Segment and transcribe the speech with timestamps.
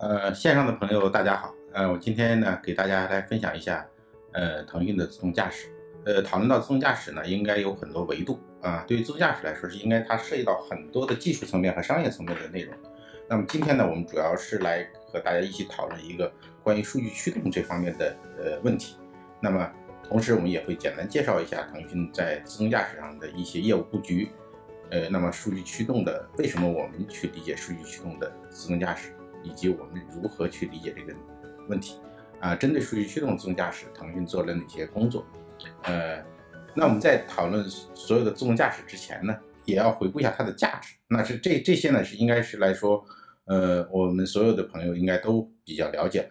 [0.00, 3.86] 呃，线上的朋友大家好，呃，我今天呢给大家来分享一下，
[4.32, 5.68] 呃，腾讯的自动驾驶。
[6.06, 8.82] 呃，讨论到自动驾驶呢，应该有很多维度啊。
[8.88, 12.74] 对于自动驾驶来说，是应该它涉及到很多的技术层面和商业层面的内容。
[13.28, 16.32] 那么今天呢，我们主要是来和大家一起讨论一个
[16.62, 18.96] 关于数据驱动这方面的呃问题。
[19.38, 19.70] 那么
[20.02, 24.30] 同时我们也会简单介绍一下腾讯在自动驾驶上的一些业务布局。
[24.88, 29.12] 呃，那么数据驱动的，为什么我们去理解数据驱动的自动驾驶？
[29.42, 31.14] 以及我们如何去理解这个
[31.68, 31.98] 问题
[32.40, 32.54] 啊？
[32.54, 35.24] 针对数据驱动自动驾驶，腾讯做了哪些工作？
[35.82, 36.24] 呃，
[36.74, 40.94] 那我们在讨论所有的自动驾驶之前呢，也要回顾一下它的价值。
[41.08, 43.04] 那是这这些呢，是应该是来说，
[43.44, 46.30] 呃，我们所有的朋友应该都比较了解的。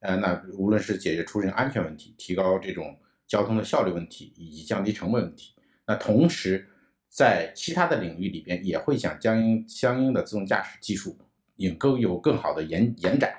[0.00, 5.54] 呃，那无论是解决出行安全问题，提高这种交通的效率问题，以及降低成本问题，
[5.86, 6.68] 那同时
[7.08, 11.16] 在其他的领域里边，也会想将相应的自动驾驶技术。
[11.56, 13.34] 也更有更好的延延展，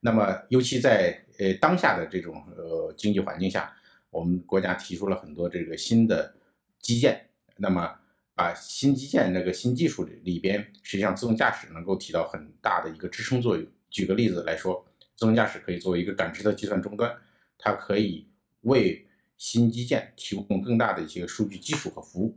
[0.00, 3.72] 那么尤其在呃当下的这种呃经济环境下，
[4.10, 6.34] 我们国家提出了很多这个新的
[6.80, 7.96] 基建，那么
[8.34, 13.64] 把新基建那个新技术里边，实际上自动驾驶能够起到很大的一个支撑作用。
[13.88, 17.14] 举个例子来说，自动驾驶可以作为一个感知的计算终端，
[17.56, 18.26] 它可以
[18.62, 22.36] 为新基建提供更大的一些数据基础和服务。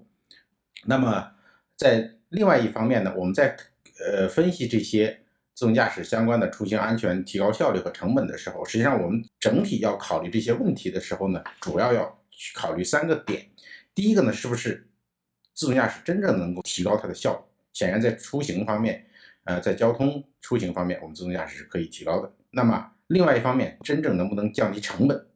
[0.86, 1.32] 那么
[1.76, 3.58] 在另外一方面呢，我们在
[4.00, 5.22] 呃分析这些。
[5.56, 13.48] 自动驾驶相关的出行安全、提高效率和成本的时候，实际上我们整体要考虑这些问题的时候呢，主要要去考虑三个点。
[13.94, 14.90] 第一个呢，是不是
[15.54, 17.40] 自动驾驶真正能够提高它的效率？
[17.72, 19.06] 显然，在出行方面，
[19.44, 22.32] 呃，在交通出行方面，我们自动驾驶是可以提高的。
[22.50, 25.28] 那么，另外一方面，真正能不能降低成本？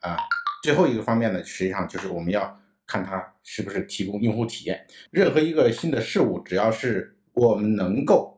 [0.00, 0.16] 啊，
[0.62, 4.86] 最后一个方面呢，实际上就是我们要看它是不是提供用户体验。
[5.10, 8.37] 任何一个新的事物，只要是我们能够。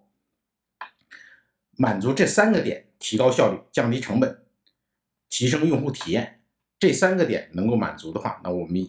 [1.80, 4.44] 满足这三个点，提高效率、降低成本、
[5.30, 6.42] 提升用户体验，
[6.78, 8.86] 这三个点能够满足的话，那我们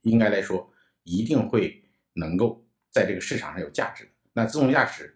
[0.00, 0.72] 应该来说
[1.02, 1.84] 一定会
[2.14, 4.10] 能够在这个市场上有价值的。
[4.32, 5.14] 那自动驾驶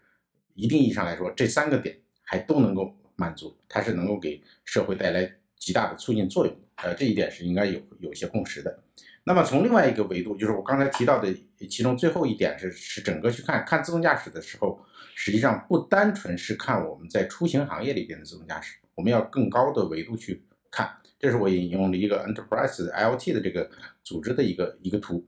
[0.52, 6.54] 一定意义上来说，这三个点还都能够满足，它是能够给社会带来极大的促进作用。
[6.74, 8.82] 呃，这一点是应该有有一些共识的。
[9.28, 11.28] 那么从另外一个维度，就是我刚才提到的
[11.68, 14.82] 其中最后一点是，是整个去看看自动驾驶的时候，
[15.14, 20.90] 实际上不单纯是看我们在出行行业里边的自动驾驶，我们要更高的维度去看。
[21.18, 23.70] 这是我引用了一个 Enterprise IoT 的这个
[24.02, 25.26] 组织的一个一个图。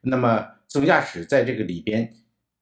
[0.00, 2.10] 那么自动驾驶在这个里边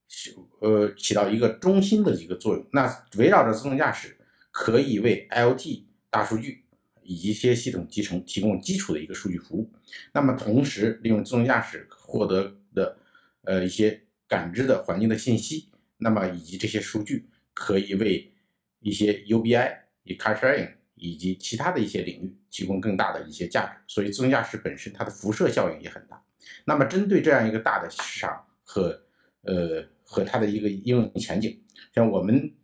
[0.08, 2.66] 是呃起到一个中心的一个作用。
[2.72, 4.16] 那围绕着自动驾驶，
[4.50, 6.64] 可以为 IoT 大数据。
[7.10, 9.68] 以及一些系统集成提供基础的一个数据服务，
[10.12, 12.96] 那么同时利用自动驾驶获得的
[13.42, 18.32] 呃一些感知的环境的信息，那么以及这些数据可以为
[18.78, 23.72] 一些 UBI、以 Car Sharing 以及其他的一些领域提供更大的一些价值。
[23.88, 26.22] 所以自动驾驶本身它的辐射效应也很大。
[26.64, 29.02] 那么针对这样一个大的市场和
[29.42, 31.60] 呃和它的一个应用前景，
[31.92, 32.54] 像我们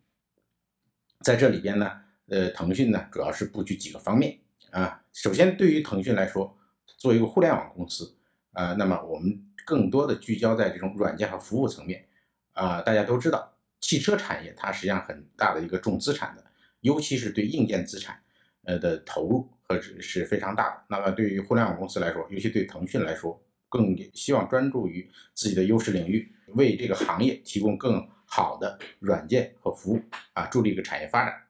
[1.23, 2.06] 在这里边呢。
[2.29, 4.39] 呃，腾讯呢，主要是布局几个方面
[4.71, 5.03] 啊。
[5.13, 6.57] 首先，对于腾讯来说，
[6.99, 8.17] 作为一个互联网公司
[8.53, 12.05] 啊，那么我们更多的聚焦在这种软件和服务层面
[12.53, 12.81] 啊。
[12.83, 16.45] 大家都知道，汽车产业它实际上很大的一个重资产的，
[16.81, 18.21] 尤其是对硬件资产
[18.65, 20.83] 呃的投入和是非常大的。
[20.89, 30.01] 那么对于互联网公司来说，尤其对腾讯来说，更希望专注于自己的优势领域，为这个行业提供更好的软件和服务
[30.33, 31.46] 啊，助力一个产业发展。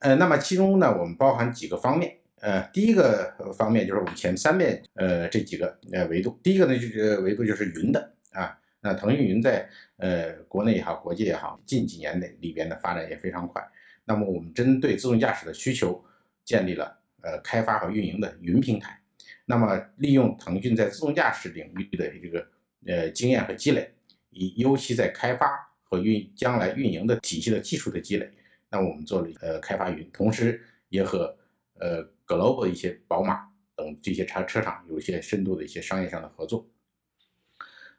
[0.00, 2.14] 呃，那么其中呢，我们包含几个方面。
[2.40, 6.38] 呃，第一个方面就是我们前三面呃这几个呃维度。
[6.40, 8.56] 第一个呢就是维度就是云的啊。
[8.80, 13.60] 那腾讯云在呃国内也好，国际也好，近几年内里边的发展也非常快。
[14.04, 16.00] 那么我们针对自动驾驶的需求，
[16.44, 19.00] 建立了呃开发和运营的云平台。
[19.44, 22.46] 那么利用腾讯在自动驾驶领域的这个
[22.86, 23.90] 呃经验和积累，
[24.30, 28.30] 以尤其在开发和运将来运营的体系的技术的积累。
[28.70, 31.36] 那我们做了呃开发云，同时也和
[31.80, 36.68] 呃 global 一些宝马等这些车车厂有一些深度的一些商业上的合作。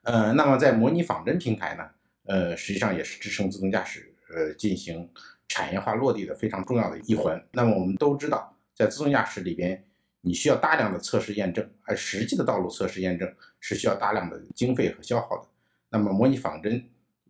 [0.04, 1.90] 呃，那么在模拟仿真平台呢，
[2.26, 5.10] 呃，实际上也是支撑自动驾驶呃进行
[5.48, 7.44] 产业化落地的非常重要的一环。
[7.52, 9.84] 那么我们都知道，在自动驾驶里边，
[10.22, 15.48] 你需要大量的测试验证，而实际的道路测试验证是需要大量的经费和消耗的。
[15.90, 16.90] 那么模拟仿真。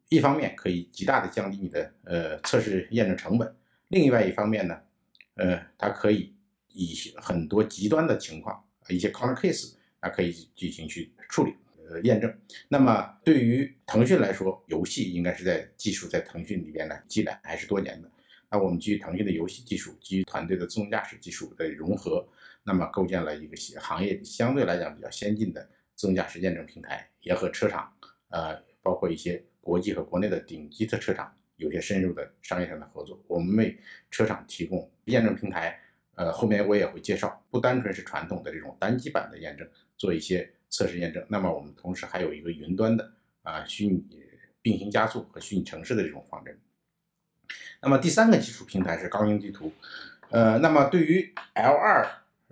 [0.10, 3.56] 一方面可以极大的降低你的呃测试验证成本，
[3.90, 4.82] 另外一方面呢，
[5.36, 6.36] 呃，它可以
[6.74, 11.54] 以很多极端的情况，一些 corner case 啊，可以进行去处理
[11.88, 12.34] 呃验证。
[12.68, 18.10] 那么对于腾讯来说，游戏应该是在技术在腾讯里边呢积累还是多年的。
[18.52, 22.28] 那我们基于腾讯的游戏技术，基于团队的自动驾驶技术的融合，
[22.64, 27.94] 那么构建了一个行业相对来讲比较先进的自动驾驶验证平台，也和车厂，
[28.30, 33.22] 呃，包括一些国际和国内的顶级的车厂有些深入的商业上的合作。
[33.28, 33.78] 我们为
[34.10, 35.80] 车厂提供验证平台，
[36.16, 39.68] 呃，后面我也会介绍，不单纯是传统的这种单机版的验证，
[39.98, 41.26] 做一些测试验证。
[41.30, 43.14] 那么我们同时还有一个云端的
[43.44, 44.04] 啊虚拟
[44.62, 46.58] 并行加速和虚拟城市的这种方针。
[47.82, 49.72] 那么第三个基础平台是高精地图，
[50.30, 52.10] 呃，那么对于 L2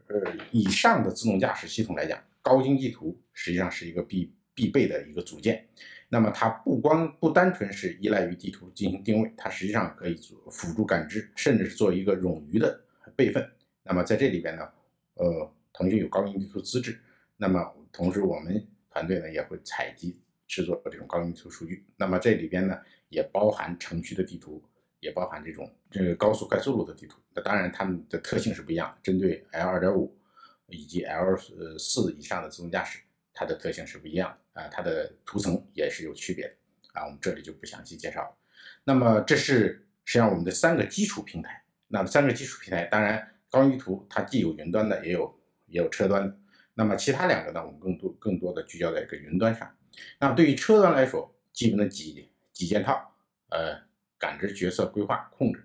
[0.08, 5.68] 呃以上的自动驾驶系统来讲，高精地图实际上是一个必必备的一个组件。
[6.10, 12.80] 那么它不光不单纯是依赖于地图进行定位，它实际上可以做辅助感知，甚至是做一个冗余的
[13.16, 13.48] 备份。
[13.84, 14.68] 那么在这里边呢，
[15.16, 17.00] 呃，腾讯有高精地图资质，
[17.36, 21.86] 那么同时我们团队呢也会采集制作这种高精地图数据。
[21.98, 22.78] 那么这里边呢
[23.10, 24.64] 也包含城区的地图。
[25.00, 28.98] 也包含这种这个高速快速路的地图，那当然它们的特性是不一样的。
[29.04, 30.18] 针对 L 二点五
[30.70, 33.00] 以及 L 呃四以上的自动驾驶，
[33.32, 36.54] 它的特性是不一样的啊，它的图层也是有区别的
[36.94, 37.06] 啊。
[37.06, 38.36] 我们这里就不详细介绍了。
[38.84, 41.64] 那么这是实际上我们的三个基础平台。
[41.88, 46.38] 那么三个基础平台，当然高精地图它既有云端的，也有也有车端的。
[46.74, 49.72] 那么其他两个呢，我们更多更多的聚焦在一个云端上。
[50.20, 53.16] 那对于车端来说，基本的几几件套，
[53.50, 53.88] 呃。
[54.20, 55.64] 感知、决策、规划、控制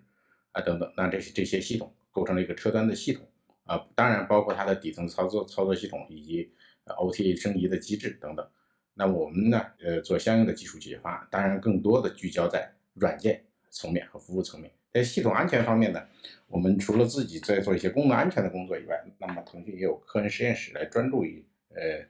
[0.50, 3.26] 啊等等，那这些这些系统构成了一个车端的系统
[3.64, 6.52] 啊，当然包括它的底层操作操作系统以及
[6.84, 8.46] OTA 升级的机制等等。
[8.94, 14.70] 那我们呢，呃，做相应的技术解决方案，当然更多的聚焦在软件层面和服务层面。
[14.92, 16.06] 在系统安全方面呢，
[16.46, 22.04] 我们除了自己在做一些功能安全的工作以外，那么腾讯也有科研实验室来专注于呃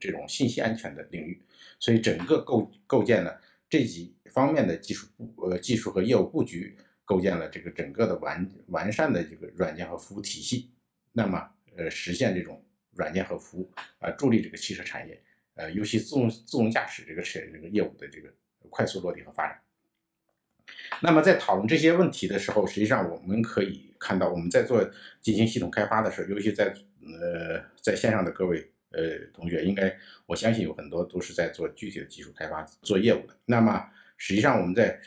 [0.00, 1.42] 这种信息安全的领域，
[1.78, 3.40] 所以整个构构建了。
[3.66, 10.70] 这几方面的技术布呃技术和业务布局，构建了这个整个的完完善的这个软件和服务体系，
[11.12, 12.62] 那么呃实现这种
[12.92, 15.20] 软件和服务啊，助力这个汽车产业
[15.54, 18.28] 呃尤其自动自动驾驶这个产这个业务的这个
[18.70, 19.60] 快速落地和发展。
[21.00, 24.88] 那么在讨论这些问题的时候，实际上我们可以看到，我们在做
[25.20, 28.70] 进行系统开发的时候，尤其在呃在线上的各位。
[28.96, 29.92] 呃，同学应该，
[30.24, 33.36] 我相信有很多都是在做具体的技术开发、做业务的。
[33.44, 35.00] 那么，实际上我们在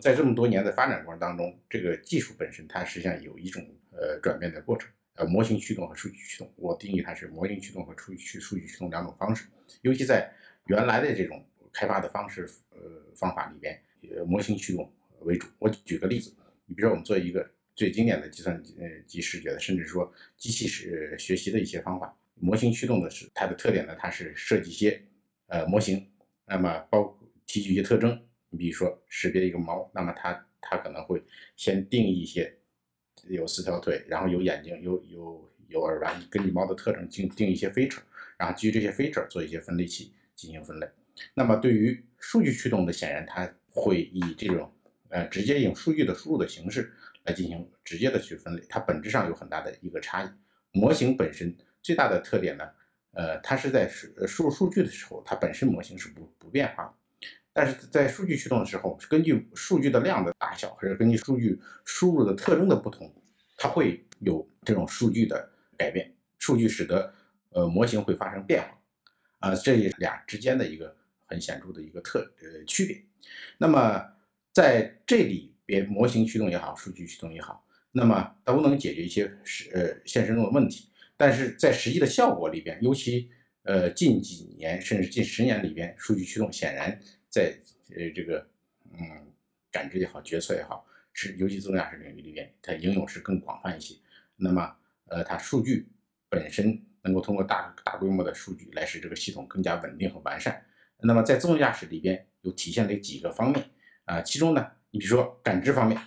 [0.00, 3.62] 在这么多年的发展过程当中，这个技术本身它实际上有一种
[3.92, 4.90] 呃转变的过程。
[5.14, 9.46] 呃，模型驱动和数据驱动，我定义它是模型驱动和数据驱数据驱动两种方式。
[9.82, 10.32] 尤其在
[10.66, 12.78] 原来的这种开发的方式呃
[13.14, 13.80] 方法里边，
[14.10, 15.46] 呃模型驱动为主。
[15.58, 16.34] 我举个例子，
[16.66, 22.16] 你比如说我们做一个最经典的计算机呃机视觉的，甚至说机器是学习的一些方法。
[22.34, 25.00] 模型驱动的是它的特点呢，它是设计一些
[25.46, 26.10] 呃模型，
[26.46, 28.20] 那么包提取一些特征，
[28.50, 31.22] 你比如说识别一个猫，那么它它可能会
[31.56, 32.58] 先定义一些
[33.28, 38.00] 有四条腿，然后有眼睛，有有有耳朵，根据猫的特征定定一些 feature，
[38.36, 40.88] 然后基于这些 feature 做一些分类器进行分类。
[41.34, 44.72] 那么对于数据驱动的，显然它会以这种
[45.08, 46.92] 呃直接用数据的输入的形式
[47.24, 50.28] 来进行直接的去分类，它本质上有很大的一个差异。
[50.72, 51.54] 模型本身。
[51.84, 52.64] 最大的特点呢，
[53.10, 56.94] 呃，它是在输输入数据的时候，它本身模型是不不变化的，
[57.54, 63.10] 但是在数据驱动的时候，根据数据的量的大小，或者根据数据输入的特征的不同，
[63.56, 65.48] 它会有这种数据的
[65.78, 67.14] 改变，数据使得
[67.50, 68.76] 呃模型会发生变化，
[69.38, 70.94] 啊，这俩之间的一个
[71.26, 73.00] 很显著的一个特呃区别。
[73.56, 74.04] 那么
[74.52, 80.90] 在这里边，模型驱动也好，数据驱动也好，那么都能解决一些是呃现实中的问题。
[81.16, 83.30] 但是在实际的效果里边，尤其
[83.62, 87.00] 呃近几年甚至近十年里边，数据驱动显然
[87.34, 87.52] 在
[87.90, 88.46] 呃这个
[88.92, 89.32] 嗯
[89.72, 93.96] 感知也好，决策也好，是尤其自动驾驶领域里边，它应用是更广泛一些。
[94.36, 94.76] 那么
[95.06, 95.88] 呃它数据
[96.28, 100.64] 本身能够通过大大规模的数据来使这个系统更加稳定和完善。
[100.98, 103.68] 那么在自动驾驶里边又体现了几个方面
[104.04, 106.00] 啊，其中呢，你比如说感知方面，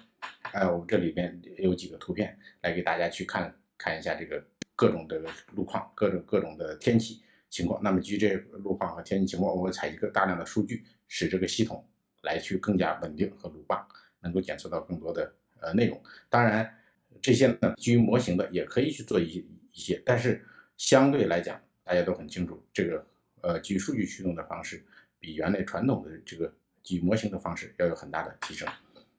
[0.53, 4.41] 哎，我这里边有几个图片来给大家去看看一下这个。
[4.79, 5.19] 各种的
[5.55, 11.85] 路况，各种各种的天气情况，那么基于这路况和天气情况，我们采集个大量的数据，使这个系统
[12.21, 13.87] 来去更加稳定和鲁棒，
[14.21, 16.01] 能够检测到更多的呃内容。
[16.29, 16.77] 当然，
[17.21, 20.45] 这些呢基于模型的也可以去做一一些，但是
[20.77, 23.05] 相对来讲，大家都很清楚，这个
[23.41, 24.83] 呃基于数据驱动的方式，
[25.19, 28.67] 比原来传统的这个基于模型的方式要有很大的提升。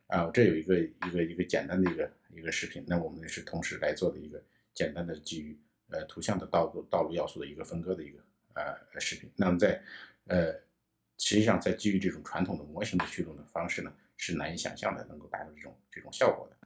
[0.06, 4.42] 啊，这有一个一个一个简单的一个一个视频，那我们是同时来做的一个。
[4.74, 5.58] 简单的基于
[5.90, 8.20] 呃图像的道路道路要素的一个分割的一个
[8.54, 9.82] 呃视频，那么在
[10.28, 10.54] 呃
[11.18, 16.56] 实际上在基于这种传统的模型的驱动的方式呢，是难以想象的能够达到这种这种效果的。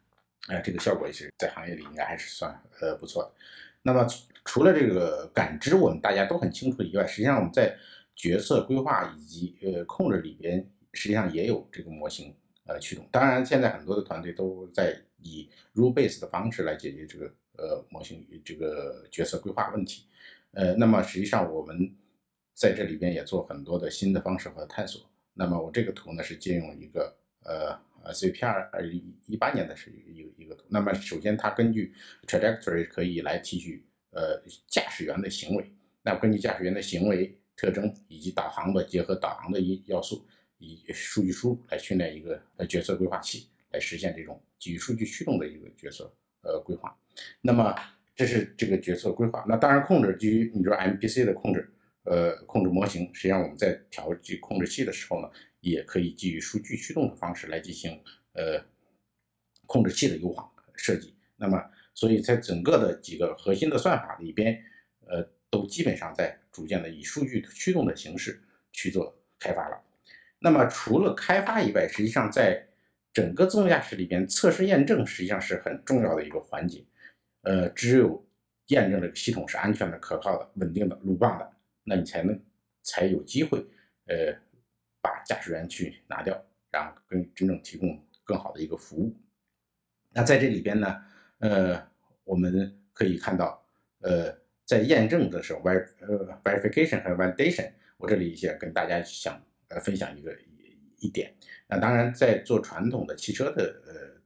[0.55, 3.33] 哎，这个效果也是在行业里应该还是算呃不错的。
[3.83, 4.07] 那么
[4.45, 7.77] 除了这个感知我们大家都很清楚以外，实际上我们在
[8.15, 12.35] 决策规划以及呃控制里边，实际上也有这个模型
[12.67, 13.09] 呃驱动。
[13.11, 20.07] 当然，现在很多的团队都在以 rule base 的方式来解决这个呃模型这个决策规划问题。
[20.53, 21.95] 呃，那么实际上我们
[22.55, 25.09] 在这里边也做很多的新的方式和探索。
[25.35, 27.71] 那么我这个图呢是借用一个呃
[28.05, 30.65] 呃 CPR 二一一八年的是一个一个图。
[30.69, 31.93] 那么首先它根据
[32.27, 35.73] trajectory 可以来提取呃驾驶员的行为。
[36.03, 40.27] 那根据驾驶员的行为特征以及导航的结合导航的一要素，
[40.59, 46.95] 以数据输入来训练一个呃决策规划器，来实现这种基于数据驱动的一个决策呃规划。
[47.41, 47.75] 那么
[48.15, 49.45] 这是这个决策规划。
[49.49, 51.73] 那当然控制基于你说 MPC 的控制。
[52.05, 55.31] 呃，控制模型，实际上我们在调这控制器的时候呢，
[55.61, 58.61] 也可以基于数据驱动的方式来进行呃
[59.67, 61.15] 控制器的优化设计。
[61.37, 61.63] 那么，
[61.95, 64.61] 所以在整个的几个核心的算法里边，
[65.07, 68.43] 呃，都基本上在逐渐的以数据驱动的形式
[68.73, 69.81] 去做开发了。
[70.41, 72.67] 那么，除了开发以外，实际上在
[73.13, 76.85] 整个自动驾驶里边，测试验证实际上是很重要的一个环节。
[77.43, 78.27] 呃，只有
[78.69, 81.52] 验证这个系统是安全的、可靠的、稳定的、鲁棒的。
[81.85, 82.41] 那你才能
[82.83, 83.59] 才有机会，
[84.07, 84.33] 呃，
[85.01, 89.17] 把驾驶员去拿掉，然后跟真正提供更好的一个服务。
[90.11, 91.03] 那在这里边呢，
[91.39, 91.91] 呃，
[92.25, 93.67] 我们可以看到，
[94.01, 94.33] 呃，
[94.65, 100.37] 在验证的时候，ver 呃 verification 和 validation，我这里先跟大家想呃分享一个
[100.99, 101.35] 一点。
[101.67, 104.23] 那当然，在做传统的汽车的呃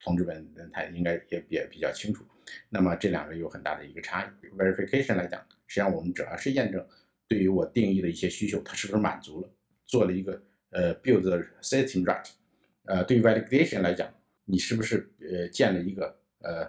[0.00, 2.24] 同志们，他应该也也比较清楚。
[2.68, 4.46] 那么这两个有很大的一个差异。
[4.56, 5.40] verification 来讲。
[5.68, 6.86] 实际上，我们主要是验证
[7.26, 9.50] 对于我定义的一些需求，它是不是满足了，
[9.84, 11.22] 做了一个呃 build
[11.60, 12.24] system right。
[12.84, 14.08] 呃，对于 validation 来讲，
[14.44, 16.64] 你是不是呃建了一个呃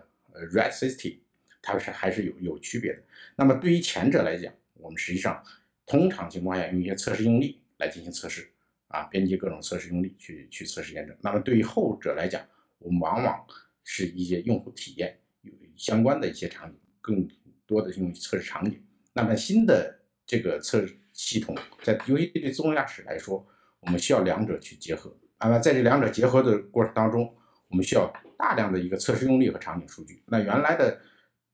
[0.52, 1.20] right system，
[1.62, 3.04] 它是还是有有区别的。
[3.36, 5.44] 那么对于前者来讲，我们实际上
[5.86, 8.50] 通常情况下用一些测试用例来进行测试，
[8.88, 11.16] 啊，编辑各种测试用例去去测试验证。
[11.22, 12.44] 那么对于后者来讲，
[12.80, 13.46] 我们往往
[13.84, 15.20] 是一些用户体验
[15.78, 17.28] 相关的一些场景，更
[17.66, 18.82] 多的用于测试场景。
[19.14, 23.46] 那么新的这个测试系统，在尤其对自动驾驶来说，
[23.80, 25.16] 我们需要两者去结合。
[25.40, 27.34] 那么在这两者结合的过程当中，
[27.70, 30.24] 我们需要大量的一个测试用例和场景数据。
[30.28, 31.00] 那原来的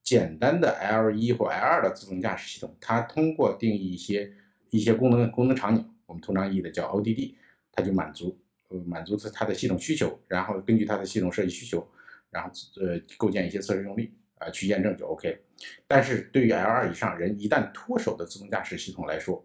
[0.02, 4.32] 简单的 L 一或 L 二的自动驾驶系统，它通过定义一些
[4.70, 7.34] 一些功能功能场景，我们通常译的叫 ODD，
[7.72, 8.38] 它就满足
[8.68, 11.86] 呃满足它它的系统需求，然后根据它的系统设计需求，
[12.34, 12.50] 然后
[12.82, 14.12] 呃构建一些测试用例。
[14.38, 15.38] 啊，去验证就 OK，了
[15.86, 19.42] 但是对于 L2 以上人一旦脱手的自动驾驶系统来说，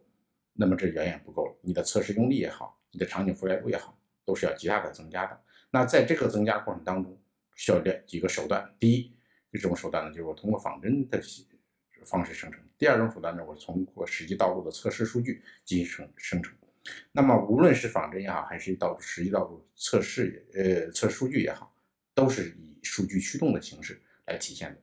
[0.53, 1.55] 那么这远远不够了。
[1.61, 5.39] 你的测试用例也好，你的场景覆盖度也好，都是要极大的增加的。
[5.69, 7.15] 那在这个增加过程当中，
[7.55, 8.67] 需要两几个手段。
[8.79, 9.15] 第一，
[9.51, 11.21] 这种手段呢，就是我通过仿真的
[12.03, 16.57] 方式生成；第二种手段呢，我是通过实际道路的测试数据进行生生成。
[17.11, 21.71] 那么无论是仿真也好，还是道实际道路测试呃测数据也好，
[22.15, 24.01] 都是以数据驱动的形式。
[24.29, 24.79] 来体现的，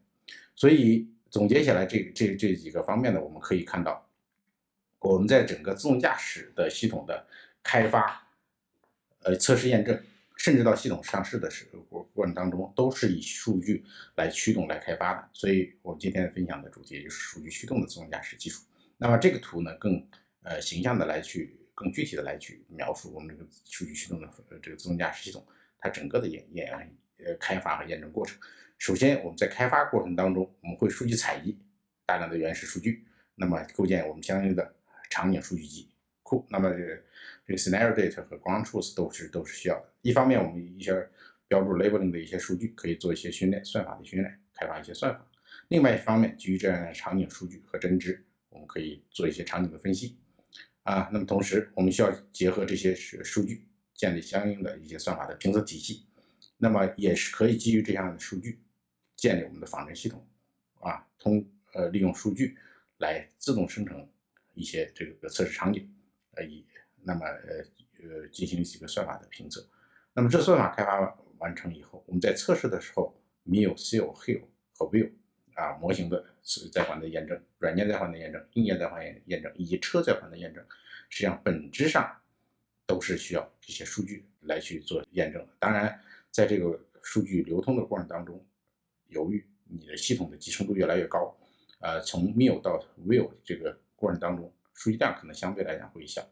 [0.56, 4.04] 所以总结下来，这这这几个方面呢，我们可以看到，
[4.98, 7.24] 我们在整个自动驾驶的系统的
[7.62, 8.26] 开发、
[9.22, 10.02] 呃测试验证，
[10.36, 13.84] 甚至到系统上市的时过过程当中，都是以数据
[14.16, 15.28] 来驱动来开发的。
[15.32, 18.64] 所以，我们今天分享的主题就是数据驱动的自动驾驶技术。
[18.98, 20.04] 那么这个图呢，更
[20.42, 24.28] 呃形象的来去，更具体的来去描述我们这个数据驱动的
[24.60, 25.46] 这个自动驾驶系统
[25.78, 26.68] 它整个的演演
[27.24, 28.38] 呃开发和验证过程。
[28.78, 31.58] 首先，我们在开发过程当中，我们会数据采集
[32.04, 34.74] 大量的原始数据，那么构建我们相应的
[35.08, 35.88] 场景数据集
[36.22, 36.46] 库。
[36.50, 39.92] 那么这个 scenario data 和 ground truth 都是都是需要的。
[40.02, 40.92] 一方面，我们一些
[41.48, 45.26] 标注 labeling 的一些数据可以做一些训练，算法的训练，开发一些算法。
[45.68, 50.18] 另外一方面，基于这样的场景数据和真知，我们可以做一些场景的分析。
[50.82, 56.06] 啊，那么同时，我们需要结合这些数数据，建立相应的一些算法的评测体系。
[56.56, 58.60] 那么也是可以基于这样的数据。
[59.16, 60.28] 建立我们的仿真系统，
[60.80, 62.54] 啊，通呃利用数据
[62.98, 64.06] 来自动生成
[64.52, 65.90] 一些这个测试场景，
[66.32, 66.66] 呃以
[67.02, 67.64] 那么呃
[68.06, 69.66] 呃进行几个算法的评测。
[70.12, 74.42] 那么这算法开发完成以后，我们在测试的时候，Mio、Seal、Hill
[74.74, 75.10] 和 Will
[75.54, 76.22] 啊模型的
[76.70, 80.62] 在环的验证、软件在环的验证、硬件在环验验证以及车在环的验证，
[81.08, 82.20] 实际上本质上
[82.86, 85.54] 都是需要这些数据来去做验证的。
[85.58, 85.98] 当然，
[86.36, 88.44] 在这个数据流通的过程当中，
[89.06, 91.34] 由于你的系统的集成度越来越高，
[91.80, 96.22] 呃，从 m i l 到 Will 这个过程当中，数据量可能相对来讲会小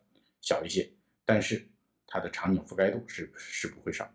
[0.43, 0.91] 小一些，
[1.25, 1.67] 但是
[2.07, 4.13] 它的场景覆盖度是是不会少的。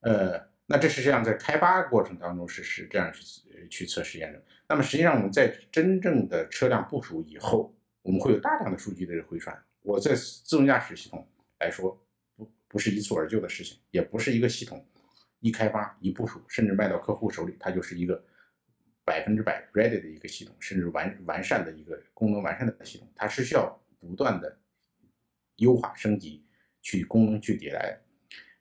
[0.00, 4.40] 呃，那这是这样在开发过程当中是是这样去去测试验证。
[4.66, 9.62] 那么实际上我们在真正的车辆部署以后，我们会有大量的数据的回传。
[9.82, 11.28] 我在自动驾驶系统
[11.60, 12.02] 来说，
[12.34, 14.82] 不不是一蹴而就的事情，也不是一个系统
[15.42, 18.24] 一开发一部署，甚至卖到客户手里，它就是一个
[19.04, 24.56] 百分之百 ready 的一个系统，甚至完完善的一个功能完善的系统，它是需要不断的
[25.56, 26.46] 优化升级，
[26.80, 28.00] 去功能去迭代。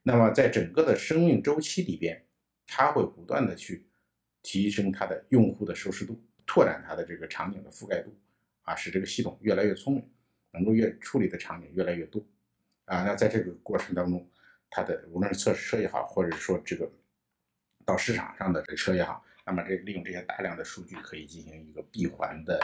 [0.01, 2.25] 那么在整个的生命周期里边，
[2.65, 3.85] 它会不断的去
[4.41, 8.11] 提升它的用户的舒适度，拓展它的这个场景的覆盖度，
[8.63, 10.09] 啊，使这个系统越来越聪明，
[10.51, 12.19] 能够越处理的场景越来越多，
[12.85, 14.27] 啊，那在这个过程当中，
[14.71, 16.91] 它的无论是测试车也好，或者说这个
[17.85, 22.59] 到市场上的这车也好，那么这利用这些大量的数据可以进行一个闭环的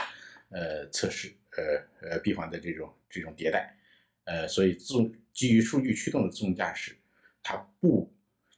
[0.48, 3.76] 呃测试，呃呃闭环的这种这种迭代，
[4.24, 6.96] 呃，所以自动基于数据驱动的自动驾驶。
[7.40, 8.12] 它不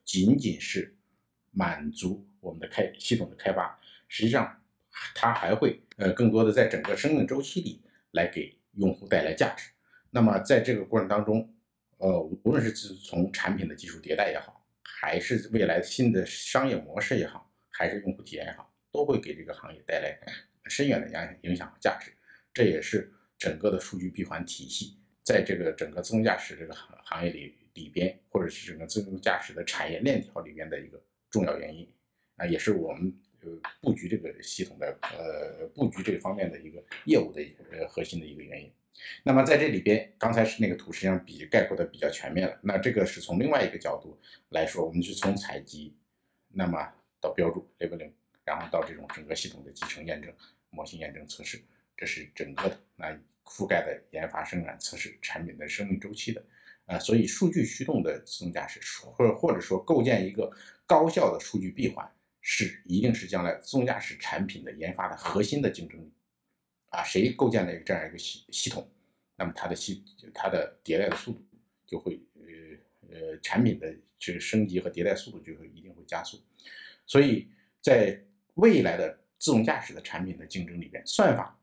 [0.05, 0.97] 仅仅是
[1.51, 3.79] 满足我们的开系统的开发，
[4.09, 4.63] 实际上
[5.15, 9.71] 它还会呃更多的在整个生命周期里来给用户带来价值。
[10.11, 11.55] 那么在这个过程当中，
[12.01, 20.19] 呃，无论是从产品的技术迭代也好，还是未来新的商业模式也好，还是用户体验也好，都会给这个行业带来
[20.65, 22.13] 深远的影影响和价值。
[22.53, 27.57] 这也是整个的数据闭环体系在这个整个自动驾驶这个行行业里。
[27.75, 31.89] 里边，或者是整个自动驾驶的产业链条里边的一个重要原因
[32.35, 37.41] 啊，也是我们呃布局这个系统的呃布局这方面的一个业务的
[37.71, 38.71] 呃核心的一个原因。
[39.23, 42.59] 那么在这里边，刚才是那个图，实际上比概括的比较全面了。
[42.63, 44.19] 那这个是从另外一个角度
[44.51, 45.97] 来说，我们是从采集，
[46.49, 48.13] 那么到标注 labeling，
[48.45, 50.33] 然后到这种整个系统的集成验证、
[50.71, 51.61] 模型验证、测试，
[51.97, 56.45] 这是整个的那覆盖的研发、生产、测试产品的生命周期的。
[56.87, 60.51] 啊，所以数据驱动的自动驾驶，或者或者说构建一个
[60.87, 62.05] 高效的数据闭环，
[62.41, 66.13] 是一定是将来自动驾驶产品的研发的核心的竞争力。
[66.91, 68.89] 啊，谁构建了这样一个系系统，
[69.37, 71.43] 那么它的系它的迭代的速度
[71.87, 76.39] 就会呃呃产品的这个升级和迭代速度就会一定会加速。
[77.07, 77.49] 所以
[77.81, 78.23] 在
[78.55, 81.59] 未来的自动驾驶的产品的竞争里边，算法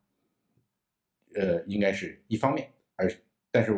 [1.35, 3.09] 呃应该是一方面，而
[3.51, 3.71] 但是。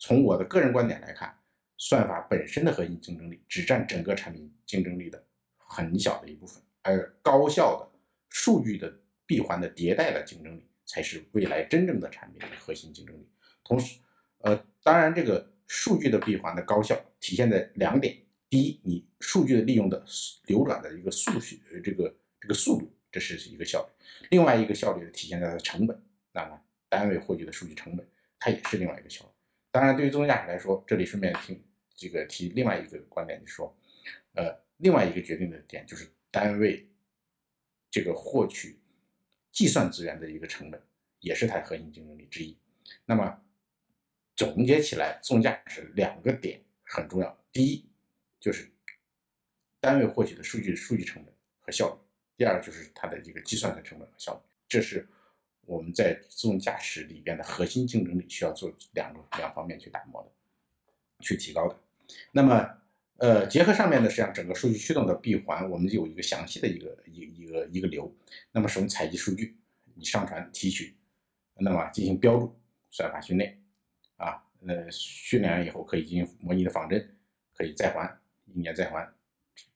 [0.00, 1.36] 从我的个人观点来看，
[1.76, 5.20] 算法本身的核心竞争力只占整个产品竞争力的
[5.56, 13.28] 很小的一部分，而高效的数据的闭环的迭代的竞争力才是未来真正的产品的核心竞争力。
[13.62, 14.00] 同时，
[14.38, 18.16] 呃，当然这个数据的闭环的高效体现在两点：
[18.48, 20.02] 第一，你数据的利用的
[20.46, 29.30] 流转的一个速序，呃，这个这个速度，这是一个效率；另外一个效率体现在它的成本，那么单位获取的数据成本，它也是另外一个效率。
[29.70, 31.62] 当然，对于自动驾驶来说，这里顺便听
[31.94, 33.76] 这个提另外一个观点，就是说，
[34.32, 36.88] 呃，另外一个决定的点就是单位
[37.90, 38.80] 这个获取
[39.58, 40.80] 计算资源的一个成本，
[41.18, 42.56] 也是它核心竞争力之一。
[43.04, 43.42] 那么
[44.36, 47.84] 总结起来，自动驾驶两个点很重要：第一，
[48.38, 48.70] 就是
[49.80, 51.98] 单位获取的数据数据成本和效率；
[52.36, 54.40] 第二，就是它的一个计算的成本和效率。
[54.68, 55.04] 这是。
[55.62, 60.30] 我们在自动驾驶里边的核心竞争力需要做两个两方面去打磨的，
[61.22, 61.78] 去提高的。
[62.32, 62.77] 那么，
[63.18, 68.14] 呃，结合上面的实际上整个数据驱动的闭环，我们有一个详细的一个一一个一个流。
[68.52, 69.56] 那么，首先采集数据，
[69.94, 70.94] 你上传提取，
[71.56, 72.56] 那么进行标注，
[72.90, 73.60] 算法训练，
[74.18, 77.16] 啊，呃，训练完以后可以进行模拟的仿真，
[77.54, 78.08] 可以再还，
[78.46, 79.12] 一年再还，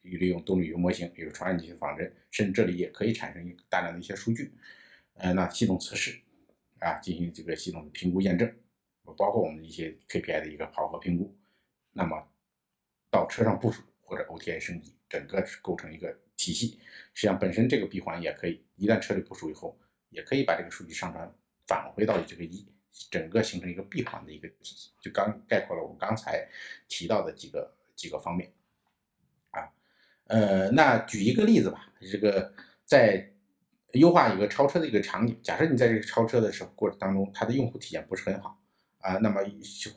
[0.02, 4.54] 利用动力云模型，比如传感器的仿真，甚至这里也可以产生大量的一些数据。
[5.14, 6.16] 呃，那系统测试
[6.78, 8.48] 啊，进行这个系统的评估验证，
[9.16, 11.36] 包括我们一些 KPI 的一个考核评估，
[11.92, 12.28] 那么
[13.12, 16.80] 到车上部署或者 OTA 升级，整个构成一个体系。
[17.14, 21.32] 实际上，本身这个闭环也可以，一旦车里部署以后，也可以把这个数据上传
[21.66, 22.66] 返回到这个一，
[23.10, 24.90] 整个形成一个闭环的一个体系。
[25.00, 26.48] 就刚概括了我们刚才
[26.88, 28.50] 提到的几个几个方面
[29.50, 29.70] 啊，
[30.24, 32.52] 呃，那举一个例子吧，这个
[32.84, 33.28] 在。
[33.96, 38.58] 优化一个超车的一个场景，假设你在这个超车的时候过程当中，它的用户体验不是很好
[39.00, 39.42] 啊，那么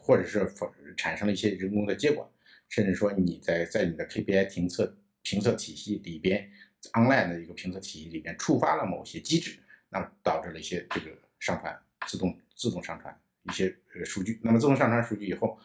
[0.01, 0.53] 或者是
[0.97, 2.27] 产生了一些人工的接管，
[2.69, 6.51] 甚至说你在在你的 KPI 评测评测体系里边
[6.93, 15.59] ，online 的一个评测体系里边触发了某些机制，那么导致了一些这个上传自动自动上传一些呃数据，那么自动上传数据以后，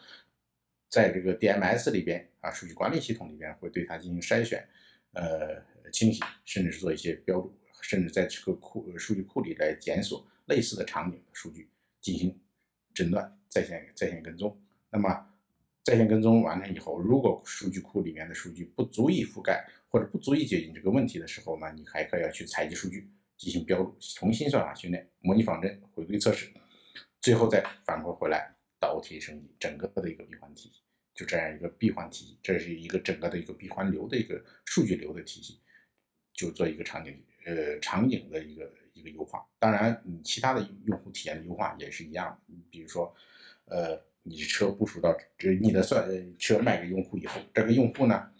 [0.89, 4.67] 在这个 DMS 里边啊，数据管理系统里边会对它进行筛选，
[5.13, 7.57] 呃清洗，甚至是做一些标注。
[7.83, 11.67] 甚至在这个库数据库里来检索类似的场景的数据，
[11.99, 12.39] 进行
[12.93, 14.55] 诊断、在线在线跟踪。
[14.91, 15.27] 那么
[15.83, 26.51] 在线跟踪完成以后，如果数据库里面的数据不足以覆盖或者不足以解决这个问题的时候呢，你还可以要去采集数据进行标注，重新算法训练、模拟仿真、回归测试，
[27.19, 30.81] 最后再反馈回来倒贴升级整个的一个闭环体系，
[31.15, 35.59] 就这样一个闭环体系，这是一个整个的一个闭环流的一个数据流的体系，
[36.31, 39.43] 就做一个场景呃场景的一个一个优化。
[39.57, 43.11] 当然，你其他的用户体验的优化也是一样，你比如说
[43.65, 43.99] 呃。
[44.23, 46.07] 你车部署到这，你的算
[46.37, 48.31] 车卖给用户以后，这个用户呢，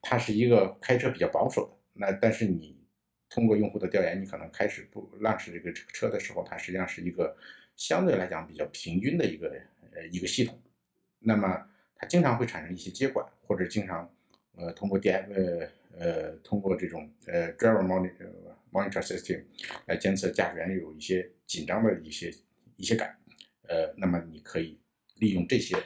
[0.00, 2.76] 他是一个开车比较保守的，那但是你
[3.30, 7.36] 通过用户的调研，你可能开始不浪驶这个车的时候，它实际上是一个
[7.76, 9.48] 相对来讲比较平均的一个
[9.92, 10.60] 呃一个系统，
[11.20, 14.12] 那么它经常会产生一些接管，或者经常
[14.56, 18.28] 呃通过 D 呃呃通过这种呃 driver monitor
[18.72, 19.44] monitor system
[19.86, 22.34] 来监测驾驶员有一些紧张的一些
[22.76, 23.16] 一些感，
[23.68, 24.81] 呃，那么你可以。
[25.22, 25.76] 利用这些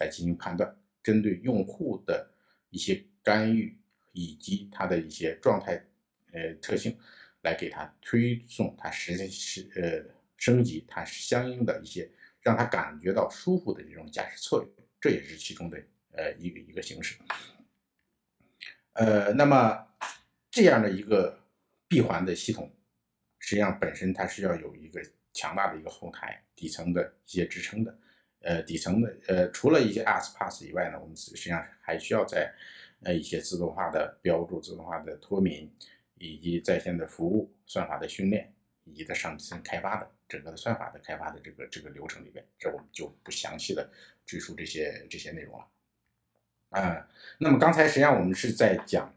[0.00, 2.30] 来进行判断，针对用户的
[2.70, 3.76] 一些干预
[4.12, 5.84] 以及他的一些状态
[6.32, 6.96] 呃特性，
[7.42, 15.76] 来给他推送他实现是呃升级他相应的一些让他感觉到舒服的这种驾驶策略，这也是其中的
[16.12, 17.16] 呃一个一个形式。
[18.94, 19.86] 呃，那么
[20.50, 21.38] 这样的一个
[21.86, 22.74] 闭环的系统，
[23.38, 25.02] 实际上本身它是要有一个
[25.34, 27.98] 强大的一个后台底层的一些支撑的。
[28.40, 32.54] 呃，底层的呃，除了一些 AS Pass 以外呢，我们实际上还需要在
[33.02, 35.70] 呃一些自动化的标注、自动化的脱敏，
[36.18, 38.52] 以及在线的服务、算法的训练，
[38.84, 43.90] 以及在上层开发的整个的算法的开发的这个这个流程里边，这我们就不详细的
[44.24, 45.66] 赘述这些这些内容了。
[46.70, 49.12] 啊，那么刚才实际上我们是在讲，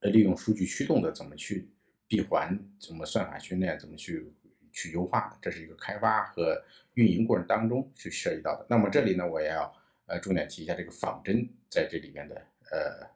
[0.00, 1.68] 呃，利用数据驱动的怎么去
[2.06, 4.32] 闭环，怎么算法训练，怎么去
[4.72, 6.62] 去优化的，这是一个开发和。
[6.94, 9.72] 运营过程当中去涉及到的，那么这里呢，我也要
[10.06, 12.34] 呃重点提一下这个仿真在这里面的
[12.72, 13.08] 呃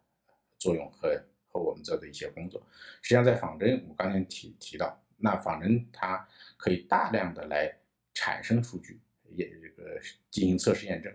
[0.59, 2.65] 作用和和我们做的一些工作。
[3.03, 7.77] 实际上，在仿真，我刚才提提到，那仿真它可以大量的来
[8.15, 11.13] 产生数据，也这个进行测试验证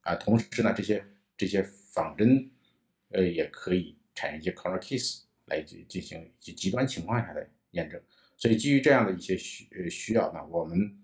[0.00, 0.14] 啊。
[0.16, 1.04] 同时呢，这些
[1.36, 2.50] 这些仿真
[3.10, 8.00] 呃也可以产生一些 corner case 来进进行极极端情况下的验证。
[8.38, 10.96] 所以基于这样的一些需呃需要呢，我们。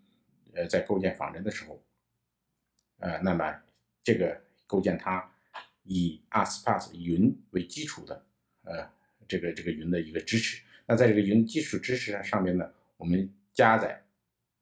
[0.57, 1.85] 呃，在构建仿真的时候，
[2.99, 3.61] 呃，那么
[4.05, 5.29] 这个构建它
[5.83, 8.25] 以 ASPAS 云为基础的，
[8.62, 8.88] 呃，
[9.27, 10.62] 这个这个云的一个支持。
[10.87, 14.01] 那在这个云基础支持上上面呢，我们加载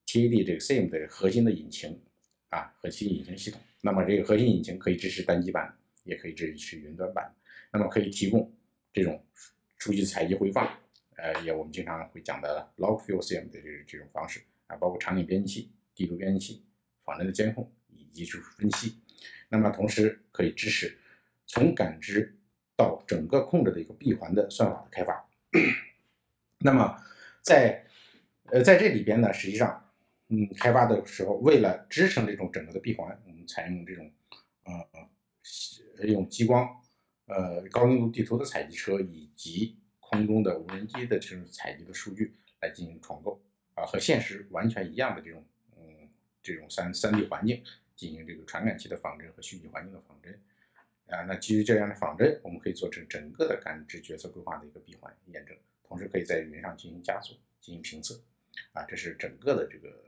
[0.07, 2.01] TAD 这个 SIM 的核心的引擎
[2.49, 3.61] 啊，核心引擎系统。
[3.83, 7.31] 那么这个核心引擎可以支持单机版，也可以支持云端版。
[7.71, 8.51] 那么可以提供
[8.95, 9.23] 这种
[9.77, 10.67] 数据采集回放，
[11.17, 15.73] 呃，也我们经常会讲的 Log Fill SIM 的这种这种方式啊，包括场景编辑器。
[15.95, 16.65] 地图编辑器、
[17.05, 18.99] 仿真的监控以及就是分析，
[19.51, 20.99] 那么同时可以支持
[21.45, 22.35] 从感知
[22.75, 25.29] 到整个控制的一个闭环的算法的开发。
[26.61, 26.97] 那么
[27.43, 27.85] 在
[28.47, 29.93] 呃在这里边呢，实际上
[30.29, 34.11] 嗯开发的时候，为了支撑这种整个的闭环，我们采用这种
[34.65, 36.67] 呃用激光
[37.27, 39.79] 呃高精度地图的采集车以及
[40.13, 43.43] 空中的无人机的这种采集的数据来进行重构
[43.75, 45.45] 啊，和现实完全一样的这种
[45.77, 46.09] 嗯。
[46.45, 47.63] 这种三三 D 环境
[47.95, 50.33] 进行这个传感器的仿真和虚拟环境的仿真，
[51.07, 58.21] 啊，那基于这样的仿真，我们可以做成整个的感知决策规划的一个闭环验证，同时可以在云上进行加速、进行评测，
[58.73, 60.03] 啊，这是整个的这个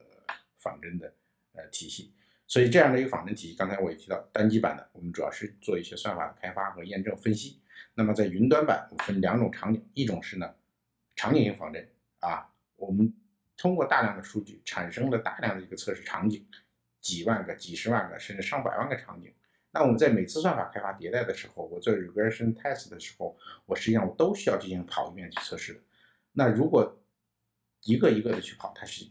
[0.58, 1.14] 仿真的
[1.52, 2.12] 呃体系。
[2.48, 7.60] 所以这样的一个仿真体系，刚才我也提到，单机版的我们主要是做一些算法的开发和验证分析。
[7.92, 10.54] 那么在云端版，分两种场景，一种是呢
[11.14, 11.86] 场景性仿真，
[12.20, 13.14] 啊，我们。
[13.56, 16.44] 通过大量的数据产生了大量的一个测试场景，
[17.00, 19.32] 几万个、几十万个，甚至上百万个场景。
[19.70, 25.80] 那我们在每次算法开发迭代的时候，我做 regression test 的时候，我实际上我都需要进行跑一遍去测试的。
[26.32, 27.00] 那如果
[27.84, 29.06] 一个一个的去跑，它是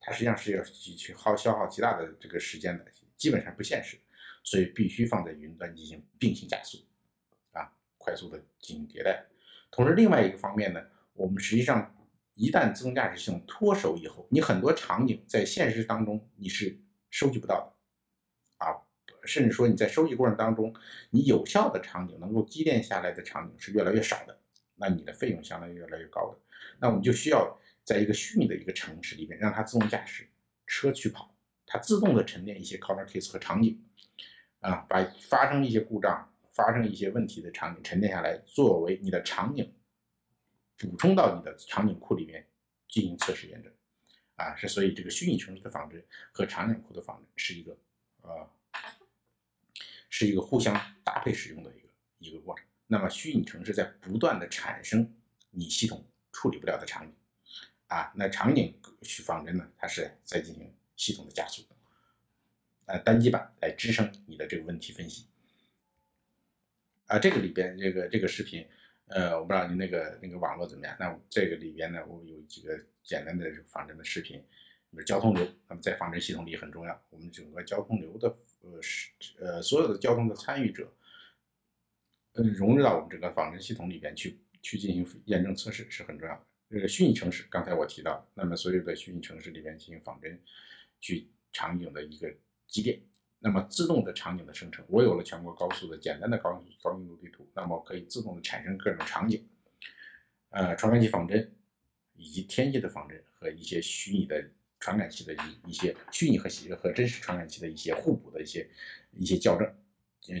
[0.00, 2.84] 它实际上是要去去耗消耗极大的这个时间的，
[3.16, 3.96] 基本上不现实。
[4.42, 6.78] 所以必须放在云端进行并行加速，
[8.08, 9.26] 快速的进行迭代。
[9.70, 10.80] 同时，另外一个方面呢，
[11.12, 11.94] 我们实际上。
[12.40, 18.78] 一旦自动驾驶系统脱手以后，你很多场景在现实当中你是收集不到的，啊，
[19.24, 20.72] 甚至说你在收集过程当中，
[21.10, 24.38] 你有效的场景能够积淀下来的场景是越来越少的，
[24.76, 26.38] 那你的费用相对越来越高的，
[26.78, 30.28] 那我们就需要在一个虚拟的一个城市里面，让它自动驾驶
[30.64, 31.34] 车去跑，
[31.66, 33.84] 它自动的沉淀一些 corner case 和场景，
[34.60, 39.72] 啊，把发生一些故障、发生一些问题的场景沉淀下来，作为你的场景。
[40.80, 42.48] 补充到你的场景库里面
[42.88, 43.72] 进行测试验证，
[44.36, 47.76] 啊，是所以这个虚拟城市的仿真和场景库的仿真是一个
[48.22, 48.48] 呃
[50.08, 52.64] 是一个互相搭配使用的一个一个过程。
[52.86, 55.16] 那么虚拟城市在不断的产生
[55.50, 57.12] 你系统处理不了的场景，
[57.88, 61.64] 啊，那场景去仿真呢，它是在进行系统的加速，
[62.86, 65.27] 呃，单机版来支撑你的这个问题分析。
[67.08, 68.64] 啊，这个里边这个这个视频，
[69.06, 70.96] 呃，我不知道你那个那个网络怎么样。
[71.00, 74.38] 那这个里边呢，我有几个简单的仿真的视频，
[74.90, 77.02] 比如交通流，那么在仿真系统里很重要。
[77.10, 78.28] 我们整个交通流的
[78.60, 80.92] 呃是呃所有的交通的参与者。
[82.34, 86.42] 嗯，融入到我们整个仿真系统里边去，去进行验证测试是很重要的。
[86.70, 90.38] 这个虚拟城市，刚才我提到，那么所有的虚拟城市里边进行仿真，
[91.00, 92.32] 去场景的一个
[92.66, 93.00] 积淀，
[93.38, 99.48] 那么自动的场景的生成，我有了全国高速的简单的高高精度地图，那么可以自动的产生各种场景，
[100.50, 101.54] 呃，传感器仿真，
[102.14, 104.44] 以及天气的仿真和一些虚拟的
[104.80, 108.68] 传感器的一一些虚拟和和真实传感器的一些互补的一些
[109.12, 109.72] 一些校正。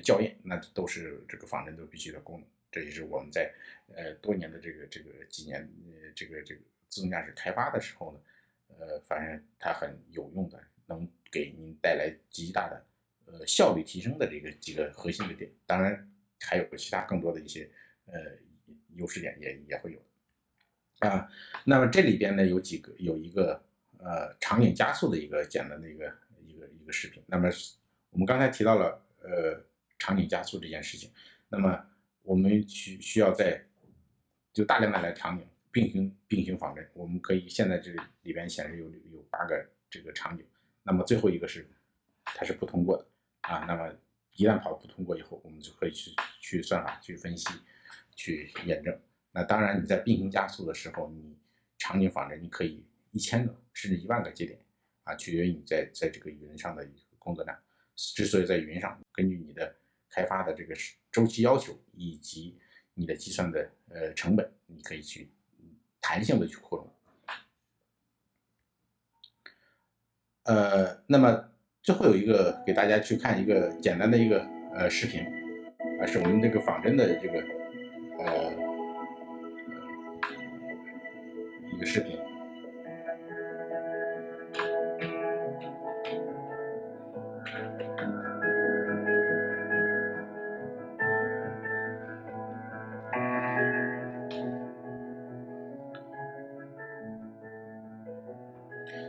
[0.04, 3.50] 校验，那都是这个仿真都必须的功能，这也是我们在
[3.86, 8.20] 呃多年的这个这个几年呃这个这个自动驾驶开发的时候呢，
[8.76, 12.86] 呃发现它很有用的，能给您带来极大的
[13.26, 16.10] 呃效率提升的这个几个核心的点，当然
[16.40, 17.70] 还有其他更多的一些
[18.06, 18.14] 呃
[18.94, 20.02] 优势点也也会有
[21.00, 21.28] 啊。
[21.64, 23.62] 那么这里边呢有几个有一个
[23.98, 26.12] 呃场景加速的一个简单的一个
[26.46, 27.48] 一个一个视频，那么
[28.10, 29.66] 我们刚才提到了呃。
[30.00, 31.10] 场景加速这件事情，
[31.48, 31.84] 那么
[32.22, 33.66] 我们需需要在
[34.52, 36.88] 就大量的来场景并行并行仿真。
[36.94, 37.90] 我们可以现在这
[38.22, 40.46] 里边显示有有八个这个场景，
[40.88, 41.68] 那么最后一个是
[42.24, 43.06] 它是不通过的
[43.42, 43.66] 啊。
[43.66, 43.94] 那么
[44.36, 47.46] 一旦跑不通过以后，我们就可以去去算法去分析
[48.16, 48.98] 去验证。
[49.32, 51.36] 那当然你在并行加速的时候，你
[51.76, 54.58] 场景仿真你可以一千个甚至一万个节点
[55.04, 57.56] 啊，取决于你在在这个云上的一个工作量。
[57.94, 59.76] 之所以在云上，根据你的
[60.08, 60.74] 开发的这个
[61.12, 62.58] 周期要求以及
[62.94, 65.30] 你的计算的呃成本，你可以去
[66.00, 66.87] 弹性的去扩容。
[70.48, 71.44] 呃，那么
[71.82, 74.42] 最后有一个给大家去看一个简单的一个
[74.74, 75.20] 呃视频，
[76.00, 77.38] 啊，是我们这个仿真的这个
[78.18, 78.52] 呃
[81.76, 82.17] 一个视频。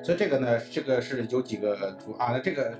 [0.09, 2.73] 所以这个呢，这个是有几个图啊，那这个，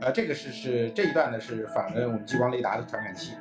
[0.00, 3.32] 呃，这个是是这一段呢是仿真我们激光雷达的传感器，